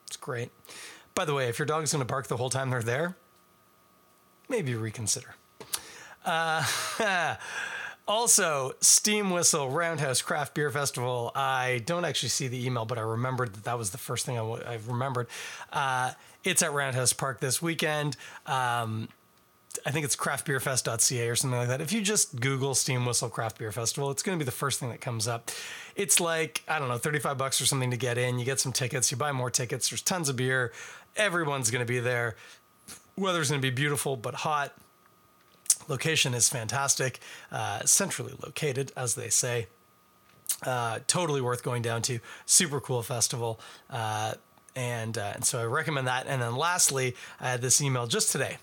It's 0.07 0.17
great. 0.17 0.51
By 1.15 1.25
the 1.25 1.33
way, 1.33 1.47
if 1.47 1.59
your 1.59 1.65
dog's 1.65 1.93
going 1.93 2.05
to 2.05 2.11
bark 2.11 2.27
the 2.27 2.37
whole 2.37 2.49
time 2.49 2.69
they're 2.69 2.81
there, 2.81 3.15
maybe 4.49 4.75
reconsider. 4.75 5.35
Uh, 6.25 6.63
also, 8.07 8.73
Steam 8.81 9.29
Whistle 9.29 9.69
Roundhouse 9.69 10.21
Craft 10.21 10.53
Beer 10.53 10.69
Festival. 10.69 11.31
I 11.35 11.81
don't 11.85 12.05
actually 12.05 12.29
see 12.29 12.47
the 12.47 12.65
email, 12.65 12.85
but 12.85 12.97
I 12.97 13.01
remembered 13.01 13.53
that 13.53 13.63
that 13.65 13.77
was 13.77 13.91
the 13.91 13.97
first 13.97 14.25
thing 14.25 14.37
I, 14.37 14.41
w- 14.41 14.63
I 14.63 14.79
remembered. 14.87 15.27
Uh, 15.71 16.11
it's 16.43 16.61
at 16.61 16.73
Roundhouse 16.73 17.13
Park 17.13 17.39
this 17.39 17.61
weekend. 17.61 18.17
Um, 18.45 19.07
I 19.85 19.91
think 19.91 20.05
it's 20.05 20.15
craftbeerfest.ca 20.15 21.27
or 21.29 21.35
something 21.35 21.57
like 21.57 21.67
that. 21.67 21.81
If 21.81 21.91
you 21.91 22.01
just 22.01 22.39
Google 22.39 22.75
Steam 22.75 23.05
Whistle 23.05 23.29
Craft 23.29 23.57
Beer 23.57 23.71
Festival, 23.71 24.11
it's 24.11 24.21
going 24.23 24.37
to 24.37 24.43
be 24.43 24.45
the 24.45 24.51
first 24.51 24.79
thing 24.79 24.89
that 24.89 25.01
comes 25.01 25.27
up. 25.27 25.51
It's 25.95 26.19
like, 26.19 26.63
I 26.67 26.79
don't 26.79 26.89
know, 26.89 26.97
35 26.97 27.37
bucks 27.37 27.59
or 27.59 27.65
something 27.65 27.91
to 27.91 27.97
get 27.97 28.17
in. 28.17 28.39
You 28.39 28.45
get 28.45 28.59
some 28.59 28.71
tickets, 28.71 29.11
you 29.11 29.17
buy 29.17 29.31
more 29.31 29.49
tickets. 29.49 29.89
There's 29.89 30.01
tons 30.01 30.29
of 30.29 30.35
beer. 30.35 30.71
Everyone's 31.15 31.71
going 31.71 31.85
to 31.85 31.91
be 31.91 31.99
there. 31.99 32.35
Weather's 33.17 33.49
going 33.49 33.61
to 33.61 33.65
be 33.65 33.73
beautiful 33.73 34.15
but 34.15 34.35
hot. 34.35 34.73
Location 35.87 36.33
is 36.33 36.49
fantastic, 36.49 37.19
uh, 37.51 37.83
centrally 37.85 38.33
located, 38.43 38.91
as 38.95 39.15
they 39.15 39.29
say. 39.29 39.67
Uh, 40.61 40.99
totally 41.07 41.41
worth 41.41 41.63
going 41.63 41.81
down 41.81 42.01
to. 42.03 42.19
Super 42.45 42.79
cool 42.79 43.01
festival. 43.01 43.59
Uh, 43.89 44.33
and, 44.75 45.17
uh, 45.17 45.33
and 45.35 45.45
so 45.45 45.59
I 45.59 45.65
recommend 45.65 46.07
that. 46.07 46.25
And 46.27 46.41
then 46.41 46.55
lastly, 46.55 47.15
I 47.39 47.49
had 47.49 47.61
this 47.61 47.81
email 47.81 48.07
just 48.07 48.31
today 48.31 48.57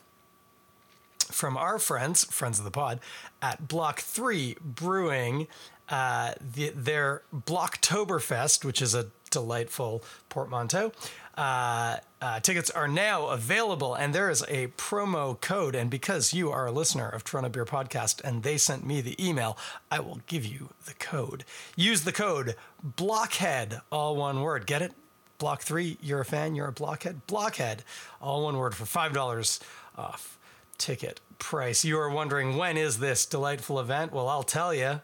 from 1.30 1.56
our 1.56 1.78
friends, 1.78 2.24
friends 2.24 2.59
of 2.59 2.64
the 2.64 2.70
pod, 2.70 3.00
at 3.40 3.68
Block 3.68 4.00
3 4.00 4.56
Brewing, 4.61 5.46
uh, 5.88 6.35
the, 6.40 6.70
their 6.70 7.22
Blocktoberfest, 7.35 8.64
which 8.64 8.83
is 8.83 8.94
a 8.94 9.06
delightful 9.30 10.02
portmanteau. 10.28 10.92
Uh, 11.36 11.96
uh, 12.20 12.40
tickets 12.40 12.68
are 12.68 12.88
now 12.88 13.28
available, 13.28 13.94
and 13.94 14.14
there 14.14 14.28
is 14.28 14.42
a 14.48 14.66
promo 14.76 15.40
code. 15.40 15.74
And 15.74 15.88
because 15.88 16.34
you 16.34 16.50
are 16.50 16.66
a 16.66 16.72
listener 16.72 17.08
of 17.08 17.24
Toronto 17.24 17.48
Beer 17.48 17.64
Podcast 17.64 18.20
and 18.22 18.42
they 18.42 18.58
sent 18.58 18.84
me 18.84 19.00
the 19.00 19.16
email, 19.24 19.56
I 19.90 20.00
will 20.00 20.20
give 20.26 20.44
you 20.44 20.70
the 20.84 20.94
code. 20.94 21.44
Use 21.76 22.02
the 22.02 22.12
code 22.12 22.56
Blockhead, 22.82 23.80
all 23.90 24.16
one 24.16 24.42
word. 24.42 24.66
Get 24.66 24.82
it? 24.82 24.92
Block 25.38 25.62
three, 25.62 25.96
you're 26.02 26.20
a 26.20 26.24
fan, 26.24 26.54
you're 26.54 26.68
a 26.68 26.72
blockhead. 26.72 27.26
Blockhead, 27.26 27.84
all 28.20 28.44
one 28.44 28.58
word 28.58 28.74
for 28.74 28.84
$5 28.84 29.60
off 29.96 30.38
ticket 30.76 31.20
price. 31.38 31.84
You 31.84 31.98
are 31.98 32.10
wondering 32.10 32.58
when 32.58 32.76
is 32.76 32.98
this 32.98 33.24
delightful 33.24 33.80
event? 33.80 34.12
Well, 34.12 34.28
I'll 34.28 34.42
tell 34.42 34.74
you. 34.74 35.00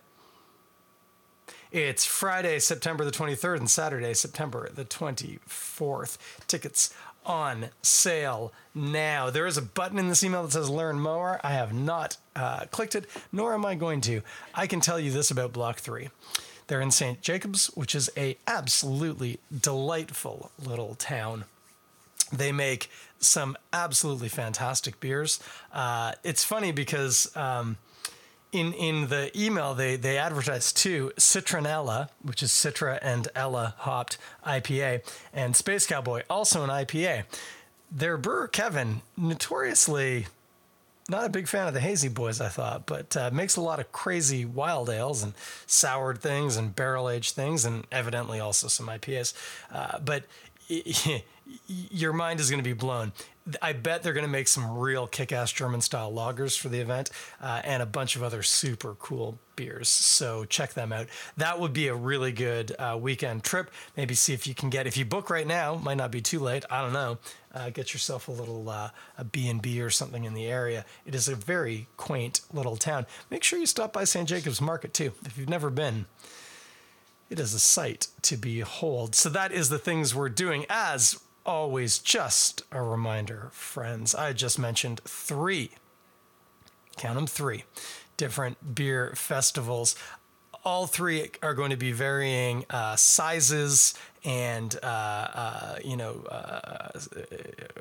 It's 1.72 2.04
Friday, 2.04 2.60
September 2.60 3.04
the 3.04 3.10
23rd, 3.10 3.56
and 3.56 3.70
Saturday, 3.70 4.14
September 4.14 4.68
the 4.72 4.84
24th. 4.84 6.16
Tickets 6.46 6.94
on 7.24 7.70
sale 7.82 8.52
now. 8.72 9.30
There 9.30 9.46
is 9.46 9.56
a 9.56 9.62
button 9.62 9.98
in 9.98 10.08
this 10.08 10.22
email 10.22 10.44
that 10.44 10.52
says 10.52 10.70
Learn 10.70 11.00
More. 11.00 11.40
I 11.42 11.50
have 11.50 11.72
not 11.74 12.18
uh, 12.36 12.66
clicked 12.70 12.94
it, 12.94 13.06
nor 13.32 13.52
am 13.52 13.66
I 13.66 13.74
going 13.74 14.00
to. 14.02 14.22
I 14.54 14.68
can 14.68 14.80
tell 14.80 15.00
you 15.00 15.10
this 15.10 15.32
about 15.32 15.52
Block 15.52 15.78
3. 15.78 16.08
They're 16.68 16.80
in 16.80 16.92
St. 16.92 17.20
Jacobs, 17.20 17.66
which 17.74 17.96
is 17.96 18.10
a 18.16 18.38
absolutely 18.46 19.40
delightful 19.60 20.52
little 20.64 20.94
town. 20.94 21.46
They 22.32 22.52
make 22.52 22.90
some 23.18 23.56
absolutely 23.72 24.28
fantastic 24.28 25.00
beers. 25.00 25.40
Uh, 25.72 26.12
it's 26.22 26.44
funny 26.44 26.70
because 26.70 27.34
um, 27.36 27.76
in 28.56 28.72
in 28.72 29.08
the 29.08 29.30
email 29.38 29.74
they 29.74 29.96
they 29.96 30.18
advertise 30.18 30.72
too 30.72 31.12
Citronella, 31.16 32.08
which 32.22 32.42
is 32.42 32.50
Citra 32.50 32.98
and 33.02 33.28
Ella 33.34 33.74
hopped 33.78 34.18
IPA, 34.46 35.02
and 35.32 35.54
Space 35.54 35.86
Cowboy, 35.86 36.22
also 36.28 36.64
an 36.64 36.70
IPA. 36.70 37.24
Their 37.90 38.16
brewer 38.16 38.48
Kevin, 38.48 39.02
notoriously 39.16 40.26
not 41.08 41.24
a 41.24 41.28
big 41.28 41.46
fan 41.46 41.68
of 41.68 41.74
the 41.74 41.80
hazy 41.80 42.08
boys, 42.08 42.40
I 42.40 42.48
thought, 42.48 42.84
but 42.86 43.16
uh, 43.16 43.30
makes 43.32 43.56
a 43.56 43.60
lot 43.60 43.78
of 43.78 43.92
crazy 43.92 44.44
wild 44.44 44.90
ales 44.90 45.22
and 45.22 45.34
soured 45.66 46.18
things 46.18 46.56
and 46.56 46.74
barrel 46.74 47.08
aged 47.08 47.34
things, 47.34 47.64
and 47.64 47.86
evidently 47.92 48.40
also 48.40 48.66
some 48.66 48.88
IPAs. 48.88 49.32
Uh, 49.72 49.98
but 50.00 50.24
your 51.68 52.12
mind 52.12 52.40
is 52.40 52.50
going 52.50 52.62
to 52.62 52.68
be 52.68 52.74
blown. 52.74 53.12
I 53.62 53.74
bet 53.74 54.02
they're 54.02 54.12
going 54.12 54.26
to 54.26 54.30
make 54.30 54.48
some 54.48 54.76
real 54.76 55.06
kick 55.06 55.30
ass 55.30 55.52
German 55.52 55.80
style 55.80 56.12
lagers 56.12 56.58
for 56.58 56.68
the 56.68 56.80
event 56.80 57.10
uh, 57.40 57.60
and 57.62 57.80
a 57.80 57.86
bunch 57.86 58.16
of 58.16 58.24
other 58.24 58.42
super 58.42 58.94
cool 58.94 59.38
beers. 59.54 59.88
So 59.88 60.44
check 60.44 60.74
them 60.74 60.92
out. 60.92 61.06
That 61.36 61.60
would 61.60 61.72
be 61.72 61.86
a 61.86 61.94
really 61.94 62.32
good 62.32 62.74
uh, 62.76 62.98
weekend 63.00 63.44
trip. 63.44 63.70
Maybe 63.96 64.14
see 64.14 64.32
if 64.32 64.48
you 64.48 64.54
can 64.54 64.68
get, 64.68 64.88
if 64.88 64.96
you 64.96 65.04
book 65.04 65.30
right 65.30 65.46
now, 65.46 65.76
might 65.76 65.96
not 65.96 66.10
be 66.10 66.20
too 66.20 66.40
late. 66.40 66.64
I 66.68 66.82
don't 66.82 66.92
know. 66.92 67.18
Uh, 67.54 67.70
get 67.70 67.92
yourself 67.92 68.26
a 68.26 68.32
little 68.32 68.68
uh, 68.68 68.90
a 69.16 69.24
B&B 69.24 69.80
or 69.80 69.90
something 69.90 70.24
in 70.24 70.34
the 70.34 70.46
area. 70.46 70.84
It 71.06 71.14
is 71.14 71.28
a 71.28 71.36
very 71.36 71.86
quaint 71.96 72.40
little 72.52 72.76
town. 72.76 73.06
Make 73.30 73.44
sure 73.44 73.60
you 73.60 73.66
stop 73.66 73.92
by 73.92 74.04
St. 74.04 74.28
Jacobs 74.28 74.60
Market 74.60 74.92
too. 74.92 75.12
If 75.24 75.38
you've 75.38 75.48
never 75.48 75.70
been, 75.70 76.06
it 77.28 77.40
is 77.40 77.54
a 77.54 77.58
sight 77.58 78.08
to 78.22 78.36
behold. 78.36 79.14
So 79.14 79.28
that 79.30 79.52
is 79.52 79.68
the 79.68 79.78
things 79.78 80.14
we're 80.14 80.28
doing 80.28 80.66
as 80.68 81.20
always 81.44 81.98
just 81.98 82.62
a 82.72 82.82
reminder, 82.82 83.48
friends. 83.52 84.14
I 84.14 84.32
just 84.32 84.58
mentioned 84.58 85.00
three, 85.04 85.70
count 86.96 87.14
them 87.14 87.26
three, 87.26 87.64
different 88.16 88.74
beer 88.74 89.12
festivals. 89.14 89.96
All 90.64 90.86
three 90.86 91.30
are 91.42 91.54
going 91.54 91.70
to 91.70 91.76
be 91.76 91.92
varying 91.92 92.64
uh, 92.70 92.96
sizes 92.96 93.94
and 94.24 94.76
uh, 94.82 94.86
uh, 94.86 95.78
you 95.84 95.96
know 95.96 96.24
uh, 96.28 96.90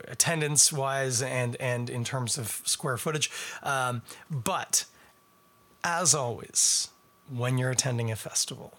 attendance 0.08 0.72
wise 0.72 1.24
and 1.24 1.56
and 1.60 1.90
in 1.90 2.04
terms 2.04 2.38
of 2.38 2.62
square 2.66 2.98
footage. 2.98 3.32
Um, 3.64 4.04
but 4.30 4.86
as 5.84 6.14
always, 6.14 6.90
when 7.28 7.58
you're 7.58 7.72
attending 7.72 8.12
a 8.12 8.16
festival, 8.16 8.78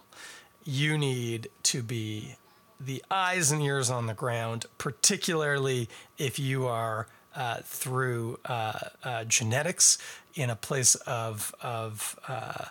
you 0.67 0.99
need 0.99 1.49
to 1.63 1.83
be 1.83 2.35
the 2.79 3.03
eyes 3.11 3.53
and 3.53 3.63
ears 3.63 3.89
on 3.89 4.07
the 4.07 4.15
ground, 4.15 4.67
particularly 4.77 5.89
if 6.19 6.39
you 6.39 6.67
are 6.67 7.07
uh, 7.35 7.59
through 7.63 8.39
uh, 8.45 8.79
uh, 9.05 9.25
genetics 9.25 9.97
in 10.35 10.51
a 10.51 10.57
place 10.57 10.95
of 10.95 11.55
of 11.63 12.19
uh, 12.29 12.67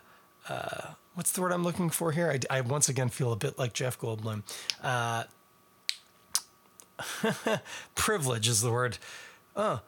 uh, 0.49 0.87
what's 1.15 1.31
the 1.31 1.41
word 1.41 1.51
I'm 1.51 1.63
looking 1.63 1.89
for 1.89 2.11
here? 2.11 2.29
I, 2.31 2.57
I, 2.57 2.61
once 2.61 2.89
again 2.89 3.09
feel 3.09 3.31
a 3.31 3.35
bit 3.35 3.57
like 3.57 3.73
Jeff 3.73 3.99
Goldblum. 3.99 4.43
Uh, 4.83 5.23
privilege 7.95 8.47
is 8.47 8.61
the 8.61 8.71
word. 8.71 8.97
Oh, 9.55 9.81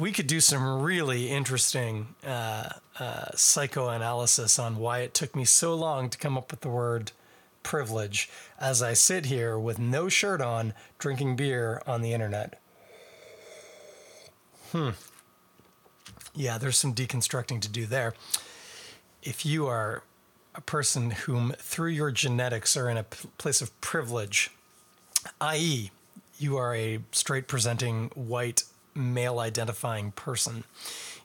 we 0.00 0.12
could 0.12 0.26
do 0.26 0.40
some 0.40 0.82
really 0.82 1.28
interesting 1.30 2.14
psychoanalysis 3.34 4.58
on 4.58 4.76
why 4.76 5.00
it 5.00 5.12
took 5.12 5.36
me 5.36 5.44
so 5.44 5.74
long 5.74 6.08
to 6.08 6.18
come 6.18 6.38
up 6.38 6.50
with 6.50 6.62
the 6.62 6.68
word 6.68 7.12
privilege 7.62 8.30
as 8.58 8.82
I 8.82 8.94
sit 8.94 9.26
here 9.26 9.58
with 9.58 9.78
no 9.78 10.08
shirt 10.08 10.40
on, 10.40 10.72
drinking 10.98 11.36
beer 11.36 11.82
on 11.86 12.00
the 12.00 12.14
internet. 12.14 12.58
Hmm. 14.72 14.90
Yeah, 16.34 16.56
there's 16.56 16.78
some 16.78 16.94
deconstructing 16.94 17.60
to 17.60 17.68
do 17.68 17.84
there. 17.84 18.14
If 19.22 19.44
you 19.44 19.66
are 19.66 20.02
a 20.54 20.60
person 20.62 21.10
whom, 21.10 21.52
through 21.58 21.90
your 21.90 22.10
genetics, 22.10 22.76
are 22.76 22.88
in 22.88 22.96
a 22.96 23.02
p- 23.02 23.28
place 23.36 23.60
of 23.60 23.78
privilege, 23.80 24.50
i.e., 25.40 25.90
you 26.38 26.56
are 26.56 26.74
a 26.74 27.00
straight 27.12 27.48
presenting 27.48 28.10
white 28.14 28.64
male 28.94 29.38
identifying 29.38 30.12
person, 30.12 30.64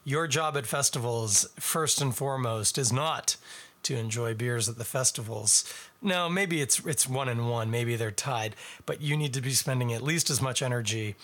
your 0.04 0.26
job 0.26 0.56
at 0.56 0.66
festivals, 0.66 1.48
first 1.58 2.00
and 2.00 2.14
foremost, 2.14 2.78
is 2.78 2.92
not 2.92 3.36
to 3.82 3.96
enjoy 3.96 4.34
beers 4.34 4.68
at 4.68 4.78
the 4.78 4.84
festivals. 4.84 5.72
No, 6.02 6.28
maybe 6.28 6.60
it's 6.60 6.84
it's 6.86 7.08
one 7.08 7.28
and 7.28 7.48
one, 7.50 7.70
maybe 7.70 7.96
they're 7.96 8.10
tied, 8.10 8.56
but 8.84 9.00
you 9.00 9.16
need 9.16 9.32
to 9.34 9.40
be 9.40 9.52
spending 9.52 9.92
at 9.92 10.02
least 10.02 10.30
as 10.30 10.42
much 10.42 10.62
energy 10.62 11.16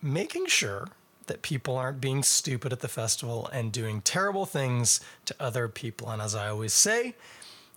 making 0.00 0.46
sure 0.46 0.88
that 1.26 1.42
people 1.42 1.76
aren't 1.76 2.00
being 2.00 2.22
stupid 2.22 2.72
at 2.72 2.80
the 2.80 2.88
festival 2.88 3.48
and 3.52 3.72
doing 3.72 4.00
terrible 4.00 4.46
things 4.46 5.00
to 5.26 5.34
other 5.38 5.68
people. 5.68 6.08
And 6.10 6.22
as 6.22 6.34
I 6.34 6.48
always 6.48 6.72
say, 6.72 7.14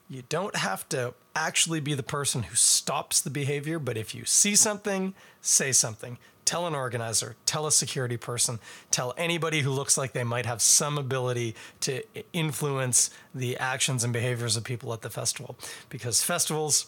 you 0.09 0.23
don't 0.29 0.55
have 0.55 0.87
to 0.89 1.13
actually 1.35 1.79
be 1.79 1.93
the 1.93 2.03
person 2.03 2.43
who 2.43 2.55
stops 2.55 3.21
the 3.21 3.29
behavior, 3.29 3.79
but 3.79 3.97
if 3.97 4.13
you 4.13 4.25
see 4.25 4.55
something, 4.55 5.13
say 5.41 5.71
something 5.71 6.17
tell 6.51 6.67
an 6.67 6.75
organizer, 6.75 7.37
tell 7.45 7.65
a 7.65 7.71
security 7.71 8.17
person, 8.17 8.59
tell 8.91 9.13
anybody 9.15 9.61
who 9.61 9.71
looks 9.71 9.97
like 9.97 10.11
they 10.11 10.25
might 10.25 10.45
have 10.45 10.61
some 10.61 10.97
ability 10.97 11.55
to 11.79 12.03
influence 12.33 13.09
the 13.33 13.55
actions 13.55 14.03
and 14.03 14.11
behaviors 14.11 14.57
of 14.57 14.63
people 14.65 14.91
at 14.91 15.01
the 15.01 15.09
festival. 15.09 15.57
Because 15.87 16.21
festivals 16.21 16.87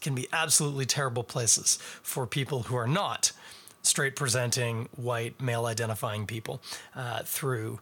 can 0.00 0.16
be 0.16 0.26
absolutely 0.32 0.86
terrible 0.86 1.22
places 1.22 1.78
for 2.02 2.26
people 2.26 2.64
who 2.64 2.74
are 2.74 2.88
not 2.88 3.30
straight 3.82 4.16
presenting 4.16 4.88
white 4.96 5.40
male 5.40 5.66
identifying 5.66 6.26
people 6.26 6.60
uh, 6.96 7.22
through 7.22 7.78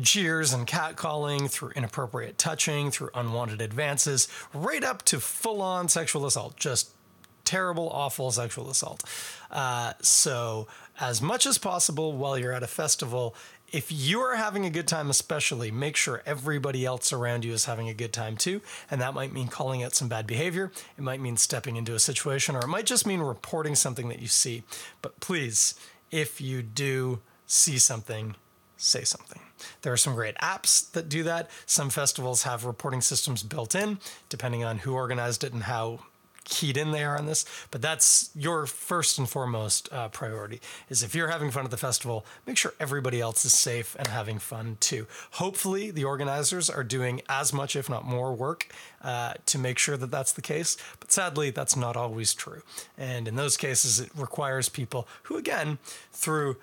jeers 0.00 0.54
and 0.54 0.66
catcalling, 0.66 1.50
through 1.50 1.72
inappropriate 1.76 2.38
touching, 2.38 2.90
through 2.90 3.10
unwanted 3.12 3.60
advances, 3.60 4.28
right 4.54 4.82
up 4.82 5.02
to 5.02 5.20
full 5.20 5.60
on 5.60 5.88
sexual 5.88 6.24
assault. 6.24 6.56
Just 6.56 6.94
terrible, 7.44 7.88
awful 7.90 8.30
sexual 8.30 8.70
assault. 8.70 9.04
Uh, 9.50 9.92
so, 10.00 10.68
as 11.00 11.22
much 11.22 11.46
as 11.46 11.58
possible 11.58 12.12
while 12.12 12.38
you're 12.38 12.52
at 12.52 12.62
a 12.62 12.68
festival, 12.68 13.34
if 13.72 13.92
you're 13.92 14.34
having 14.36 14.66
a 14.66 14.70
good 14.70 14.88
time, 14.88 15.10
especially, 15.10 15.70
make 15.70 15.96
sure 15.96 16.22
everybody 16.26 16.84
else 16.84 17.12
around 17.12 17.44
you 17.44 17.52
is 17.52 17.66
having 17.66 17.88
a 17.88 17.94
good 17.94 18.12
time 18.12 18.36
too. 18.36 18.60
And 18.90 19.00
that 19.00 19.14
might 19.14 19.32
mean 19.32 19.48
calling 19.48 19.82
out 19.82 19.94
some 19.94 20.08
bad 20.08 20.26
behavior. 20.26 20.72
It 20.98 21.02
might 21.02 21.20
mean 21.20 21.36
stepping 21.36 21.76
into 21.76 21.94
a 21.94 22.00
situation, 22.00 22.56
or 22.56 22.60
it 22.60 22.68
might 22.68 22.86
just 22.86 23.06
mean 23.06 23.20
reporting 23.20 23.74
something 23.74 24.08
that 24.08 24.20
you 24.20 24.28
see. 24.28 24.64
But 25.02 25.20
please, 25.20 25.74
if 26.10 26.40
you 26.40 26.62
do 26.62 27.20
see 27.46 27.78
something, 27.78 28.34
say 28.76 29.04
something. 29.04 29.40
There 29.82 29.92
are 29.92 29.98
some 29.98 30.14
great 30.14 30.36
apps 30.36 30.90
that 30.92 31.08
do 31.08 31.22
that. 31.24 31.50
Some 31.66 31.90
festivals 31.90 32.44
have 32.44 32.64
reporting 32.64 33.00
systems 33.00 33.42
built 33.42 33.74
in, 33.74 33.98
depending 34.28 34.64
on 34.64 34.78
who 34.78 34.94
organized 34.94 35.44
it 35.44 35.52
and 35.52 35.64
how 35.64 36.00
keyed 36.44 36.76
in 36.76 36.90
they 36.90 37.04
are 37.04 37.18
on 37.18 37.26
this, 37.26 37.44
but 37.70 37.82
that's 37.82 38.30
your 38.34 38.66
first 38.66 39.18
and 39.18 39.28
foremost 39.28 39.92
uh, 39.92 40.08
priority. 40.08 40.60
Is 40.88 41.02
if 41.02 41.14
you're 41.14 41.28
having 41.28 41.50
fun 41.50 41.64
at 41.64 41.70
the 41.70 41.76
festival, 41.76 42.24
make 42.46 42.56
sure 42.56 42.74
everybody 42.80 43.20
else 43.20 43.44
is 43.44 43.52
safe 43.52 43.94
and 43.98 44.08
having 44.08 44.38
fun 44.38 44.76
too. 44.80 45.06
Hopefully, 45.32 45.90
the 45.90 46.04
organizers 46.04 46.68
are 46.70 46.84
doing 46.84 47.22
as 47.28 47.52
much, 47.52 47.76
if 47.76 47.88
not 47.88 48.04
more, 48.04 48.34
work 48.34 48.66
uh, 49.02 49.34
to 49.46 49.58
make 49.58 49.78
sure 49.78 49.96
that 49.96 50.10
that's 50.10 50.32
the 50.32 50.42
case. 50.42 50.76
But 50.98 51.12
sadly, 51.12 51.50
that's 51.50 51.76
not 51.76 51.96
always 51.96 52.34
true. 52.34 52.62
And 52.98 53.28
in 53.28 53.36
those 53.36 53.56
cases, 53.56 54.00
it 54.00 54.10
requires 54.16 54.68
people 54.68 55.06
who, 55.24 55.36
again, 55.36 55.78
through 56.12 56.56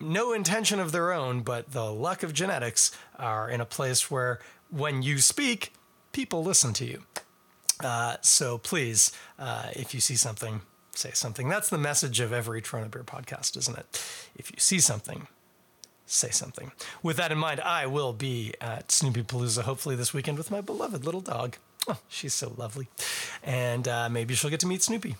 no 0.00 0.32
intention 0.32 0.78
of 0.78 0.92
their 0.92 1.12
own, 1.12 1.40
but 1.40 1.72
the 1.72 1.92
luck 1.92 2.22
of 2.22 2.32
genetics, 2.32 2.92
are 3.18 3.50
in 3.50 3.60
a 3.60 3.64
place 3.64 4.10
where 4.10 4.38
when 4.70 5.02
you 5.02 5.18
speak, 5.18 5.72
people 6.12 6.42
listen 6.42 6.72
to 6.74 6.84
you. 6.84 7.02
Uh, 7.82 8.16
so 8.20 8.58
please, 8.58 9.12
uh, 9.38 9.68
if 9.74 9.94
you 9.94 10.00
see 10.00 10.16
something, 10.16 10.62
say 10.94 11.10
something. 11.12 11.48
That's 11.48 11.68
the 11.68 11.78
message 11.78 12.20
of 12.20 12.32
every 12.32 12.60
Toronto 12.60 12.90
Beer 12.90 13.04
podcast, 13.04 13.56
isn't 13.56 13.78
it? 13.78 13.86
If 14.36 14.50
you 14.50 14.56
see 14.58 14.80
something, 14.80 15.28
say 16.06 16.30
something. 16.30 16.72
With 17.02 17.16
that 17.18 17.32
in 17.32 17.38
mind, 17.38 17.60
I 17.60 17.86
will 17.86 18.12
be 18.12 18.54
at 18.60 18.90
Snoopy 18.90 19.22
Palooza 19.22 19.62
hopefully 19.62 19.96
this 19.96 20.12
weekend 20.12 20.38
with 20.38 20.50
my 20.50 20.60
beloved 20.60 21.04
little 21.04 21.20
dog. 21.20 21.56
Oh, 21.86 21.98
she's 22.08 22.34
so 22.34 22.52
lovely. 22.56 22.88
And 23.42 23.86
uh, 23.86 24.08
maybe 24.08 24.34
she'll 24.34 24.50
get 24.50 24.60
to 24.60 24.66
meet 24.66 24.82
Snoopy. 24.82 25.16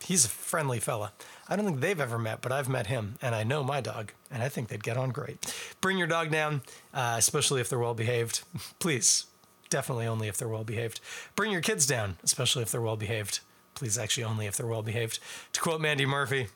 He's 0.00 0.24
a 0.24 0.28
friendly 0.28 0.80
fella. 0.80 1.12
I 1.48 1.54
don't 1.54 1.64
think 1.64 1.80
they've 1.80 2.00
ever 2.00 2.18
met, 2.18 2.42
but 2.42 2.50
I've 2.50 2.68
met 2.68 2.88
him, 2.88 3.16
and 3.22 3.36
I 3.36 3.44
know 3.44 3.62
my 3.62 3.80
dog, 3.80 4.12
and 4.32 4.42
I 4.42 4.48
think 4.48 4.68
they'd 4.68 4.82
get 4.82 4.96
on 4.96 5.10
great. 5.10 5.54
Bring 5.80 5.96
your 5.96 6.08
dog 6.08 6.30
down, 6.30 6.62
uh, 6.92 7.14
especially 7.18 7.60
if 7.60 7.68
they're 7.68 7.78
well 7.78 7.94
behaved. 7.94 8.42
Please 8.80 9.26
definitely 9.72 10.06
only 10.06 10.28
if 10.28 10.36
they're 10.36 10.46
well 10.46 10.64
behaved. 10.64 11.00
Bring 11.34 11.50
your 11.50 11.62
kids 11.62 11.86
down, 11.86 12.18
especially 12.22 12.62
if 12.62 12.70
they're 12.70 12.80
well 12.82 12.96
behaved. 12.96 13.40
Please, 13.74 13.96
actually, 13.96 14.24
only 14.24 14.46
if 14.46 14.56
they're 14.56 14.66
well 14.66 14.82
behaved. 14.82 15.18
To 15.54 15.60
quote 15.60 15.80
Mandy 15.80 16.04
Murphy, 16.04 16.48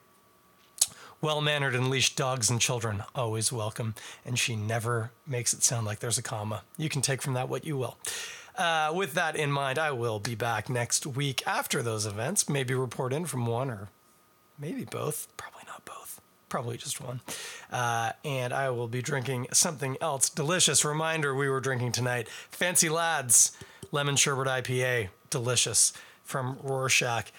well 1.23 1.41
mannered 1.41 1.75
and 1.75 1.89
leashed 1.89 2.15
dogs 2.15 2.51
and 2.51 2.61
children, 2.61 3.03
always 3.15 3.51
welcome. 3.51 3.95
And 4.25 4.39
she 4.39 4.55
never 4.55 5.13
makes 5.27 5.55
it 5.55 5.63
sound 5.63 5.87
like 5.87 6.01
there's 6.01 6.19
a 6.19 6.23
comma. 6.23 6.63
You 6.77 6.91
can 6.91 7.01
take 7.01 7.23
from 7.23 7.33
that 7.33 7.49
what 7.49 7.65
you 7.65 7.79
will. 7.79 7.97
Uh, 8.55 8.93
with 8.95 9.15
that 9.15 9.35
in 9.35 9.51
mind, 9.51 9.79
I 9.79 9.93
will 9.93 10.21
be 10.21 10.35
back 10.35 10.69
next 10.69 11.07
week 11.07 11.43
after 11.47 11.83
those 11.83 12.05
events. 12.05 12.49
Maybe 12.49 12.75
report 12.75 13.15
in 13.15 13.25
from 13.25 13.47
one 13.47 13.71
or 13.71 13.89
maybe 14.59 14.85
both. 14.85 15.27
Probably 15.39 15.56
both. 15.56 15.56
Probably 16.49 16.77
just 16.77 17.01
one. 17.01 17.21
Uh, 17.71 18.13
and 18.25 18.53
I 18.53 18.71
will 18.71 18.89
be 18.89 19.03
drinking 19.03 19.49
something 19.53 19.97
else 20.01 20.29
delicious. 20.31 20.85
Reminder 20.85 21.35
we 21.35 21.49
were 21.49 21.61
drinking 21.61 21.93
tonight 21.93 22.29
Fancy 22.51 22.89
Lads 22.89 23.57
Lemon 23.93 24.17
Sherbet 24.17 24.47
IPA. 24.47 25.09
Delicious 25.31 25.93
from 26.25 26.59
Rorschach. 26.63 27.33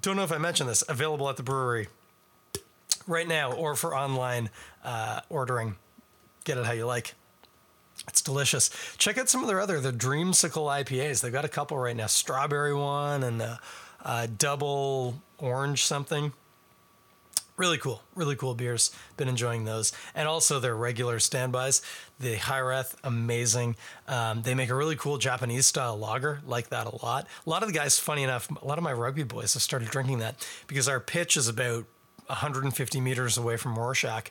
Don't 0.00 0.16
know 0.16 0.24
if 0.24 0.32
I 0.32 0.38
mentioned 0.38 0.68
this. 0.68 0.82
Available 0.88 1.28
at 1.28 1.36
the 1.36 1.42
brewery 1.42 1.88
right 3.06 3.28
now 3.28 3.52
or 3.52 3.74
for 3.74 3.94
online 3.94 4.50
uh, 4.84 5.20
ordering. 5.28 5.76
Get 6.44 6.58
it 6.58 6.66
how 6.66 6.72
you 6.72 6.86
like. 6.86 7.14
It's 8.08 8.20
delicious. 8.20 8.70
Check 8.98 9.16
out 9.18 9.28
some 9.28 9.42
of 9.42 9.48
their 9.48 9.60
other 9.60 9.80
the 9.80 9.92
Dreamsicle 9.92 10.84
IPAs. 10.84 11.20
They've 11.20 11.32
got 11.32 11.44
a 11.44 11.48
couple 11.48 11.78
right 11.78 11.96
now. 11.96 12.06
Strawberry 12.06 12.74
one 12.74 13.22
and 13.22 13.40
a, 13.40 13.60
a 14.04 14.26
double 14.26 15.22
orange 15.38 15.84
something. 15.84 16.32
Really 17.58 17.76
cool, 17.76 18.02
really 18.14 18.34
cool 18.34 18.54
beers. 18.54 18.90
Been 19.18 19.28
enjoying 19.28 19.64
those, 19.64 19.92
and 20.14 20.26
also 20.26 20.58
their 20.58 20.74
regular 20.74 21.18
standbys. 21.18 21.82
The 22.18 22.36
Hyreth, 22.36 22.94
amazing. 23.04 23.76
Um, 24.08 24.42
they 24.42 24.54
make 24.54 24.70
a 24.70 24.74
really 24.74 24.96
cool 24.96 25.18
Japanese 25.18 25.66
style 25.66 25.98
lager, 25.98 26.40
like 26.46 26.70
that 26.70 26.86
a 26.86 27.04
lot. 27.04 27.26
A 27.46 27.50
lot 27.50 27.62
of 27.62 27.68
the 27.68 27.74
guys, 27.74 27.98
funny 27.98 28.22
enough, 28.22 28.48
a 28.50 28.66
lot 28.66 28.78
of 28.78 28.84
my 28.84 28.92
rugby 28.92 29.22
boys 29.22 29.52
have 29.52 29.62
started 29.62 29.90
drinking 29.90 30.20
that 30.20 30.46
because 30.66 30.88
our 30.88 30.98
pitch 30.98 31.36
is 31.36 31.46
about 31.46 31.84
150 32.26 33.00
meters 33.02 33.36
away 33.36 33.58
from 33.58 33.78
Rorschach. 33.78 34.30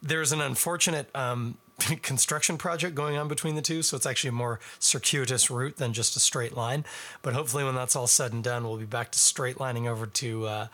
There's 0.00 0.30
an 0.30 0.40
unfortunate 0.40 1.14
um, 1.14 1.58
construction 2.02 2.56
project 2.56 2.94
going 2.94 3.16
on 3.16 3.26
between 3.26 3.56
the 3.56 3.62
two, 3.62 3.82
so 3.82 3.96
it's 3.96 4.06
actually 4.06 4.28
a 4.28 4.32
more 4.32 4.60
circuitous 4.78 5.50
route 5.50 5.76
than 5.76 5.92
just 5.92 6.14
a 6.16 6.20
straight 6.20 6.56
line. 6.56 6.84
But 7.22 7.34
hopefully, 7.34 7.64
when 7.64 7.74
that's 7.74 7.96
all 7.96 8.06
said 8.06 8.32
and 8.32 8.44
done, 8.44 8.62
we'll 8.64 8.78
be 8.78 8.84
back 8.84 9.10
to 9.10 9.18
straight 9.18 9.58
lining 9.58 9.88
over 9.88 10.06
to. 10.06 10.46
Uh, 10.46 10.66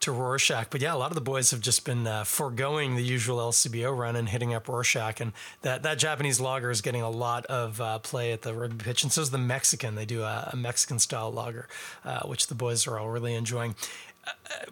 to 0.00 0.12
Rorschach. 0.12 0.68
But 0.70 0.80
yeah, 0.80 0.94
a 0.94 0.96
lot 0.96 1.10
of 1.10 1.14
the 1.14 1.20
boys 1.20 1.50
have 1.50 1.60
just 1.60 1.84
been 1.84 2.06
uh, 2.06 2.24
foregoing 2.24 2.96
the 2.96 3.02
usual 3.02 3.38
LCBO 3.38 3.96
run 3.96 4.16
and 4.16 4.28
hitting 4.28 4.54
up 4.54 4.68
Rorschach. 4.68 5.20
And 5.20 5.32
that, 5.62 5.82
that 5.82 5.98
Japanese 5.98 6.40
lager 6.40 6.70
is 6.70 6.80
getting 6.80 7.02
a 7.02 7.10
lot 7.10 7.46
of 7.46 7.80
uh, 7.80 7.98
play 7.98 8.32
at 8.32 8.42
the 8.42 8.54
rugby 8.54 8.84
pitch. 8.84 9.02
And 9.02 9.12
so 9.12 9.22
is 9.22 9.30
the 9.30 9.38
Mexican. 9.38 9.94
They 9.94 10.06
do 10.06 10.22
a, 10.22 10.50
a 10.52 10.56
Mexican 10.56 10.98
style 10.98 11.32
lager, 11.32 11.68
uh, 12.04 12.20
which 12.20 12.46
the 12.46 12.54
boys 12.54 12.86
are 12.86 12.98
all 12.98 13.10
really 13.10 13.34
enjoying 13.34 13.74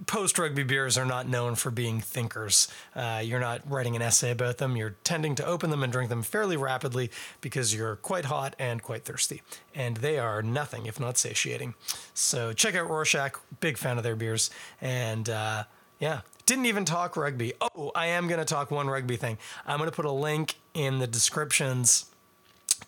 post 0.06 0.38
rugby 0.38 0.62
beers 0.62 0.98
are 0.98 1.04
not 1.04 1.28
known 1.28 1.54
for 1.54 1.70
being 1.70 2.00
thinkers. 2.00 2.68
Uh, 2.94 3.20
you're 3.24 3.40
not 3.40 3.62
writing 3.68 3.96
an 3.96 4.02
essay 4.02 4.30
about 4.30 4.58
them. 4.58 4.76
You're 4.76 4.96
tending 5.04 5.34
to 5.36 5.46
open 5.46 5.70
them 5.70 5.82
and 5.82 5.92
drink 5.92 6.10
them 6.10 6.22
fairly 6.22 6.56
rapidly 6.56 7.10
because 7.40 7.74
you're 7.74 7.96
quite 7.96 8.26
hot 8.26 8.54
and 8.58 8.82
quite 8.82 9.04
thirsty. 9.04 9.42
And 9.74 9.98
they 9.98 10.18
are 10.18 10.42
nothing 10.42 10.86
if 10.86 11.00
not 11.00 11.18
satiating. 11.18 11.74
So 12.14 12.52
check 12.52 12.74
out 12.74 12.88
Rorschach. 12.88 13.38
Big 13.60 13.78
fan 13.78 13.98
of 13.98 14.04
their 14.04 14.16
beers. 14.16 14.50
And 14.80 15.28
uh, 15.28 15.64
yeah, 15.98 16.20
didn't 16.44 16.66
even 16.66 16.84
talk 16.84 17.16
rugby. 17.16 17.54
Oh, 17.60 17.92
I 17.94 18.06
am 18.06 18.28
going 18.28 18.40
to 18.40 18.44
talk 18.44 18.70
one 18.70 18.88
rugby 18.88 19.16
thing. 19.16 19.38
I'm 19.66 19.78
going 19.78 19.90
to 19.90 19.96
put 19.96 20.04
a 20.04 20.12
link 20.12 20.56
in 20.74 20.98
the 20.98 21.06
descriptions 21.06 22.06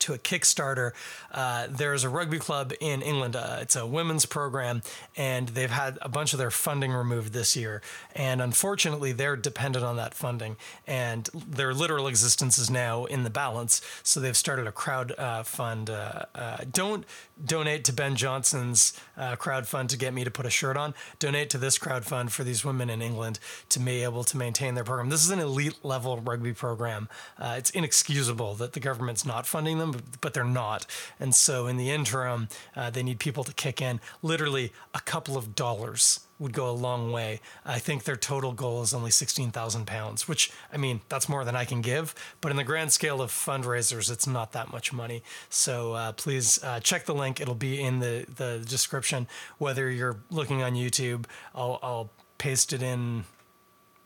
to 0.00 0.14
a 0.14 0.18
Kickstarter. 0.18 0.92
Uh, 1.30 1.66
there's 1.70 2.04
a 2.04 2.08
rugby 2.08 2.38
club 2.38 2.72
in 2.80 3.02
England. 3.02 3.36
Uh, 3.36 3.58
it's 3.60 3.76
a 3.76 3.86
women's 3.86 4.26
program, 4.26 4.82
and 5.16 5.48
they've 5.48 5.70
had 5.70 5.98
a 6.02 6.08
bunch 6.08 6.32
of 6.32 6.38
their 6.38 6.50
funding 6.50 6.92
removed 6.92 7.32
this 7.32 7.56
year. 7.56 7.82
And 8.14 8.40
unfortunately, 8.40 9.12
they're 9.12 9.36
dependent 9.36 9.84
on 9.84 9.96
that 9.96 10.14
funding, 10.14 10.56
and 10.86 11.28
their 11.34 11.74
literal 11.74 12.06
existence 12.06 12.58
is 12.58 12.70
now 12.70 13.04
in 13.04 13.24
the 13.24 13.30
balance. 13.30 13.80
So 14.02 14.20
they've 14.20 14.36
started 14.36 14.66
a 14.66 14.72
crowd 14.72 15.12
uh, 15.18 15.42
fund. 15.42 15.90
Uh, 15.90 16.24
uh, 16.34 16.58
don't 16.70 17.04
donate 17.44 17.84
to 17.84 17.92
Ben 17.92 18.16
Johnson's 18.16 18.98
uh, 19.16 19.36
crowd 19.36 19.66
fund 19.66 19.90
to 19.90 19.96
get 19.96 20.12
me 20.12 20.24
to 20.24 20.30
put 20.30 20.46
a 20.46 20.50
shirt 20.50 20.76
on. 20.76 20.94
Donate 21.18 21.50
to 21.50 21.58
this 21.58 21.78
crowd 21.78 22.04
fund 22.04 22.32
for 22.32 22.44
these 22.44 22.64
women 22.64 22.90
in 22.90 23.00
England 23.02 23.38
to 23.68 23.78
be 23.78 24.02
able 24.02 24.24
to 24.24 24.36
maintain 24.36 24.74
their 24.74 24.84
program. 24.84 25.08
This 25.08 25.24
is 25.24 25.30
an 25.30 25.38
elite 25.38 25.84
level 25.84 26.16
rugby 26.18 26.52
program. 26.52 27.08
it's 27.40 27.70
inexcusable 27.70 28.54
that 28.54 28.72
the 28.72 28.80
government's 28.80 29.24
not 29.24 29.46
funding 29.46 29.78
them, 29.78 29.87
but 30.20 30.34
they're 30.34 30.44
not. 30.44 30.86
And 31.20 31.34
so 31.34 31.66
in 31.66 31.76
the 31.76 31.90
interim, 31.90 32.48
uh, 32.76 32.90
they 32.90 33.02
need 33.02 33.18
people 33.18 33.44
to 33.44 33.52
kick 33.52 33.80
in. 33.80 34.00
Literally 34.22 34.72
a 34.94 35.00
couple 35.00 35.36
of 35.36 35.54
dollars 35.54 36.20
would 36.38 36.52
go 36.52 36.70
a 36.70 36.72
long 36.72 37.10
way. 37.10 37.40
I 37.66 37.80
think 37.80 38.04
their 38.04 38.16
total 38.16 38.52
goal 38.52 38.82
is 38.82 38.94
only 38.94 39.10
sixteen 39.10 39.50
thousand 39.50 39.86
pounds, 39.86 40.28
which 40.28 40.52
I 40.72 40.76
mean 40.76 41.00
that's 41.08 41.28
more 41.28 41.44
than 41.44 41.56
I 41.56 41.64
can 41.64 41.80
give. 41.80 42.14
But 42.40 42.50
in 42.50 42.56
the 42.56 42.64
grand 42.64 42.92
scale 42.92 43.20
of 43.20 43.30
fundraisers, 43.30 44.10
it's 44.10 44.26
not 44.26 44.52
that 44.52 44.70
much 44.70 44.92
money. 44.92 45.22
So 45.50 45.94
uh, 45.94 46.12
please 46.12 46.62
uh, 46.62 46.80
check 46.80 47.06
the 47.06 47.14
link. 47.14 47.40
It'll 47.40 47.54
be 47.54 47.80
in 47.80 47.98
the 47.98 48.24
the 48.36 48.64
description. 48.68 49.26
Whether 49.58 49.90
you're 49.90 50.18
looking 50.30 50.62
on 50.62 50.74
YouTube, 50.74 51.24
I'll, 51.54 51.78
I'll 51.82 52.10
paste 52.38 52.72
it 52.72 52.82
in 52.82 53.24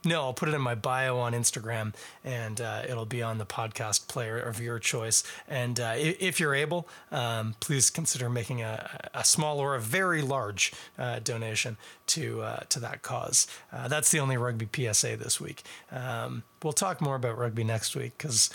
no, 0.05 0.23
I'll 0.23 0.35
put 0.35 0.49
it 0.49 0.55
in 0.55 0.61
my 0.61 0.75
bio 0.75 1.19
on 1.19 1.33
Instagram, 1.33 1.95
and 2.25 2.61
uh, 2.61 2.83
it'll 2.89 3.07
be 3.07 3.23
on 3.23 3.39
the 3.39 3.47
podcast 3.47 4.09
player 4.09 4.39
of 4.39 4.61
your 4.61 4.79
choice. 4.79 5.23
And 5.49 5.79
uh, 5.79 5.95
if 5.97 6.41
you're 6.41 6.55
able, 6.55 6.89
um, 7.13 7.55
please 7.61 7.89
consider 7.89 8.29
making 8.29 8.63
a, 8.63 9.11
a, 9.15 9.25
small 9.25 9.61
or 9.61 9.77
a 9.77 9.81
very 9.81 10.21
large 10.21 10.73
uh, 10.99 11.21
donation 11.21 11.77
to 12.09 12.43
uh, 12.43 12.61
to 12.69 12.81
that 12.81 13.03
cause. 13.03 13.47
Uh, 13.73 13.87
that's 13.87 14.11
the 14.11 14.19
only 14.19 14.37
rugby 14.37 14.69
PSA 14.73 15.17
this 15.17 15.41
week. 15.41 15.63
Um, 15.93 16.43
we'll 16.63 16.73
talk 16.73 17.01
more 17.01 17.15
about 17.15 17.39
rugby 17.39 17.63
next 17.63 17.95
week 17.95 18.15
because, 18.19 18.51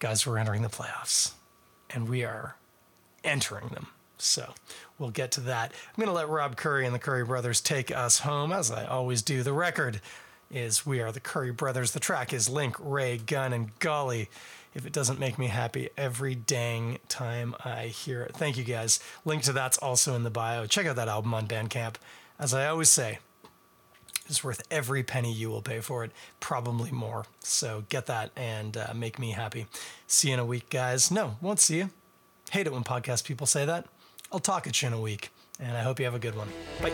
guys, 0.00 0.26
we're 0.26 0.38
entering 0.38 0.62
the 0.62 0.68
playoffs, 0.68 1.32
and 1.90 2.08
we 2.08 2.24
are 2.24 2.56
entering 3.22 3.68
them. 3.68 3.86
So 4.18 4.54
we'll 4.98 5.10
get 5.10 5.32
to 5.32 5.40
that. 5.42 5.72
I'm 5.72 5.96
going 5.96 6.08
to 6.08 6.14
let 6.14 6.28
Rob 6.28 6.56
Curry 6.56 6.86
and 6.86 6.94
the 6.94 6.98
Curry 6.98 7.24
brothers 7.24 7.60
take 7.60 7.94
us 7.94 8.20
home, 8.20 8.52
as 8.52 8.70
I 8.70 8.86
always 8.86 9.22
do. 9.22 9.42
The 9.42 9.52
record 9.52 10.00
is 10.50 10.86
We 10.86 11.00
Are 11.00 11.12
the 11.12 11.20
Curry 11.20 11.52
Brothers. 11.52 11.92
The 11.92 12.00
track 12.00 12.32
is 12.32 12.48
Link, 12.48 12.76
Ray, 12.78 13.18
Gun, 13.18 13.52
and 13.52 13.78
Golly. 13.78 14.28
If 14.74 14.86
it 14.86 14.92
doesn't 14.92 15.20
make 15.20 15.38
me 15.38 15.46
happy 15.46 15.90
every 15.96 16.34
dang 16.34 16.98
time 17.08 17.54
I 17.64 17.86
hear 17.86 18.22
it. 18.22 18.34
Thank 18.34 18.56
you 18.56 18.64
guys. 18.64 18.98
Link 19.24 19.42
to 19.44 19.52
that's 19.52 19.78
also 19.78 20.14
in 20.14 20.24
the 20.24 20.30
bio. 20.30 20.66
Check 20.66 20.86
out 20.86 20.96
that 20.96 21.08
album 21.08 21.32
on 21.32 21.46
Bandcamp. 21.46 21.94
As 22.38 22.52
I 22.52 22.66
always 22.66 22.88
say, 22.88 23.20
it's 24.26 24.42
worth 24.42 24.62
every 24.70 25.02
penny 25.02 25.32
you 25.32 25.48
will 25.50 25.62
pay 25.62 25.80
for 25.80 26.02
it, 26.02 26.10
probably 26.40 26.90
more. 26.90 27.26
So 27.40 27.84
get 27.88 28.06
that 28.06 28.30
and 28.36 28.76
uh, 28.76 28.92
make 28.94 29.18
me 29.18 29.30
happy. 29.32 29.66
See 30.06 30.28
you 30.28 30.34
in 30.34 30.40
a 30.40 30.46
week, 30.46 30.70
guys. 30.70 31.10
No, 31.10 31.36
won't 31.40 31.60
see 31.60 31.78
you. 31.78 31.90
Hate 32.50 32.66
it 32.66 32.72
when 32.72 32.84
podcast 32.84 33.24
people 33.24 33.46
say 33.46 33.64
that. 33.64 33.86
I'll 34.32 34.40
talk 34.40 34.66
at 34.66 34.82
you 34.82 34.88
in 34.88 34.94
a 34.94 35.00
week, 35.00 35.30
and 35.60 35.76
I 35.76 35.82
hope 35.82 35.98
you 35.98 36.04
have 36.06 36.14
a 36.14 36.18
good 36.18 36.34
one. 36.36 36.48
Bye. 36.80 36.90